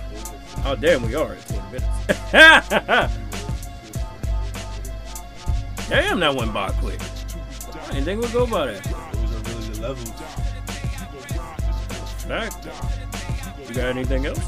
Oh 0.64 0.76
damn, 0.76 1.02
we 1.04 1.16
are 1.16 1.32
at 1.32 1.44
20 1.48 1.62
minutes. 1.72 1.86
damn, 5.88 6.20
that 6.20 6.34
went 6.36 6.54
by 6.54 6.70
quick. 6.70 7.00
I 7.00 7.88
didn't 7.94 8.04
think 8.04 8.22
we'd 8.22 8.32
go 8.32 8.46
by 8.46 8.66
that. 8.66 8.84
Those 8.84 9.34
are 9.34 9.42
really 9.56 9.68
the 9.74 9.80
levels. 9.80 10.10
Fact. 12.22 12.68
You 13.68 13.74
got 13.74 13.86
anything 13.86 14.26
else? 14.26 14.38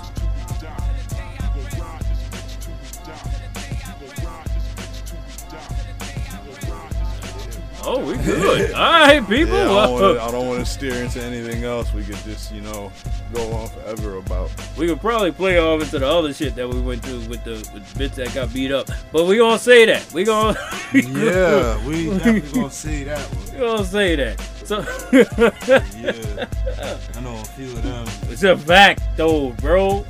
Oh, 7.85 8.04
we 8.04 8.16
good. 8.24 8.72
All 8.74 8.81
right, 8.81 9.26
people. 9.28 9.54
Yeah, 9.54 9.70
I 9.70 9.87
don't 9.87 9.92
wanna- 9.92 10.20
I 10.20 10.31
don't 10.31 10.48
want 10.48 10.61
to 10.61 10.66
steer 10.70 10.94
into 10.94 11.22
anything 11.22 11.64
else. 11.64 11.92
We 11.94 12.02
could 12.04 12.16
just, 12.24 12.52
you 12.52 12.61
know, 12.61 12.92
go 13.33 13.53
on 13.53 13.69
forever 13.69 14.17
about. 14.17 14.51
We 14.77 14.87
could 14.87 15.01
probably 15.01 15.33
play 15.33 15.59
off 15.59 15.81
into 15.83 15.99
the 15.99 16.07
other 16.09 16.33
shit 16.33 16.55
that 16.57 16.69
we 16.69 16.81
went 16.81 17.03
through 17.05 17.21
with 17.29 17.45
the 17.45 17.53
with 17.75 17.99
bits 17.99 18.17
that 18.17 18.35
got 18.35 18.53
beat 18.53 18.73
up, 18.73 18.88
but 19.12 19.27
we 19.27 19.37
gonna 19.38 19.59
say 19.59 19.85
that. 19.87 20.11
We 20.12 20.25
gonna 20.25 20.59
Yeah, 20.95 21.87
we 21.87 22.11
definitely 22.11 22.53
gonna 22.53 22.71
see 22.71 23.05
that 23.05 23.21
one. 23.35 23.53
we 23.55 23.59
gonna 23.67 23.85
say 23.85 24.17
that. 24.17 24.41
So 24.64 24.81
Yeah, 25.12 26.47
I 27.17 27.21
know 27.21 27.37
a 27.41 27.45
few 27.45 27.73
of 27.73 27.83
them. 27.83 28.07
it's 28.31 28.43
a 28.43 28.57
fact, 28.57 29.03
though, 29.17 29.51
bro. 29.53 30.05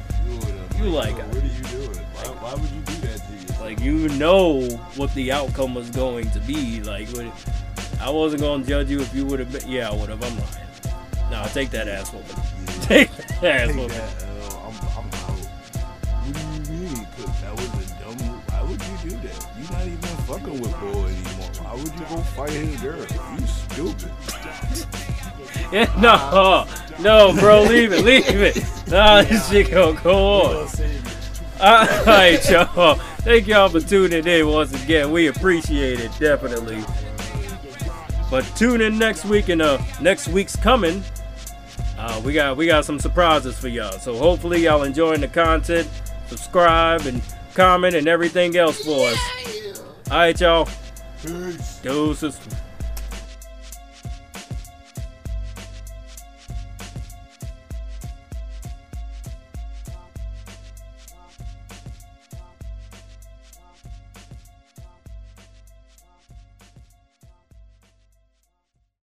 You 0.79 0.85
like 0.91 1.17
"Yo, 1.17 1.19
it." 1.19 1.27
What 1.27 1.37
are 1.37 1.47
you 1.47 1.63
doing? 1.65 1.97
Why, 1.97 2.23
why 2.41 2.55
would 2.55 2.71
you 2.71 2.81
do 2.83 2.93
that 3.09 3.17
to 3.27 3.33
yourself? 3.33 3.61
Like 3.61 3.81
you 3.81 4.09
know 4.11 4.63
what 4.97 5.13
the 5.15 5.33
outcome 5.33 5.75
was 5.75 5.91
going 5.91 6.31
to 6.31 6.41
be. 6.41 6.81
Like 6.83 7.09
what- 7.11 7.27
I 8.01 8.11
wasn't 8.11 8.43
gonna 8.43 8.65
judge 8.65 8.91
you 8.91 9.01
if 9.01 9.13
you 9.15 9.27
would 9.27 9.41
have 9.41 9.51
been. 9.51 9.69
Yeah, 9.69 9.91
I 9.91 9.95
would 9.95 10.09
have. 10.09 10.23
I'm 10.23 10.37
lying. 10.39 11.31
Nah, 11.33 11.47
take 11.49 11.71
that 11.71 11.89
ass 11.89 12.13
whooping. 12.13 12.43
Take 12.89 13.11
that 13.41 13.69
Take 13.69 13.89
that, 13.89 14.23
uh, 14.23 14.67
I'm, 14.67 14.75
I'm 14.97 15.07
out. 15.13 15.39
What 16.25 16.65
do 16.65 16.73
you 16.73 16.79
mean? 16.81 17.07
'Cause 17.17 17.41
that 17.43 17.53
was 17.55 17.67
a 17.67 18.03
dumb 18.03 18.17
move. 18.27 18.41
Why 18.49 18.63
would 18.63 18.83
you 18.83 19.11
do 19.11 19.17
that? 19.29 19.47
You 19.59 19.65
not 19.71 19.87
even 19.87 20.17
fucking 20.27 20.61
with 20.61 20.73
Bo 20.81 21.05
anymore. 21.05 21.51
Why 21.63 21.75
would 21.75 21.93
you 21.93 22.07
go 22.09 22.23
fight 22.35 22.51
his 22.51 22.81
girl? 22.81 23.07
You 23.39 23.47
stupid. 23.47 24.13
Yeah, 25.71 25.93
no, 26.01 26.67
no, 27.01 27.35
bro, 27.39 27.63
leave 27.65 27.93
it, 27.93 28.05
leave 28.05 28.25
it. 28.27 28.57
Nah, 28.89 29.21
this 29.23 29.51
shit 29.51 29.71
gonna 29.71 30.01
go 30.01 30.41
on. 30.43 30.69
All 31.61 31.87
right, 32.07 32.41
y'all. 32.51 32.95
Thank 33.19 33.47
y'all 33.49 33.69
for 33.69 33.81
tuning 33.81 34.27
in 34.27 34.47
once 34.49 34.73
again. 34.83 35.11
We 35.13 35.27
appreciate 35.27 36.01
it, 36.01 36.11
definitely. 36.19 36.83
But 38.31 38.45
tune 38.57 38.81
in 38.81 38.97
next 38.99 39.27
week, 39.27 39.51
and 39.51 39.61
uh, 39.61 39.79
next 40.01 40.29
week's 40.29 40.57
coming. 40.57 41.03
Uh, 41.99 42.23
we 42.25 42.33
got 42.33 42.57
we 42.57 42.67
got 42.67 42.85
some 42.85 43.01
surprises 43.01 43.59
for 43.59 43.67
y'all. 43.67 43.99
So 43.99 44.17
hopefully 44.17 44.63
y'all 44.63 44.85
enjoying 44.85 45.21
the 45.21 45.29
content. 45.29 45.89
Subscribe 46.29 47.03
and 47.07 47.21
comment 47.55 47.97
and 47.97 48.07
everything 48.07 48.57
else 48.57 48.85
for 48.85 49.09
us. 49.09 49.19
All 50.11 50.19
right, 50.19 50.41
y'all. 50.41 50.69
Peace. 51.21 51.81
Deuces. 51.83 52.39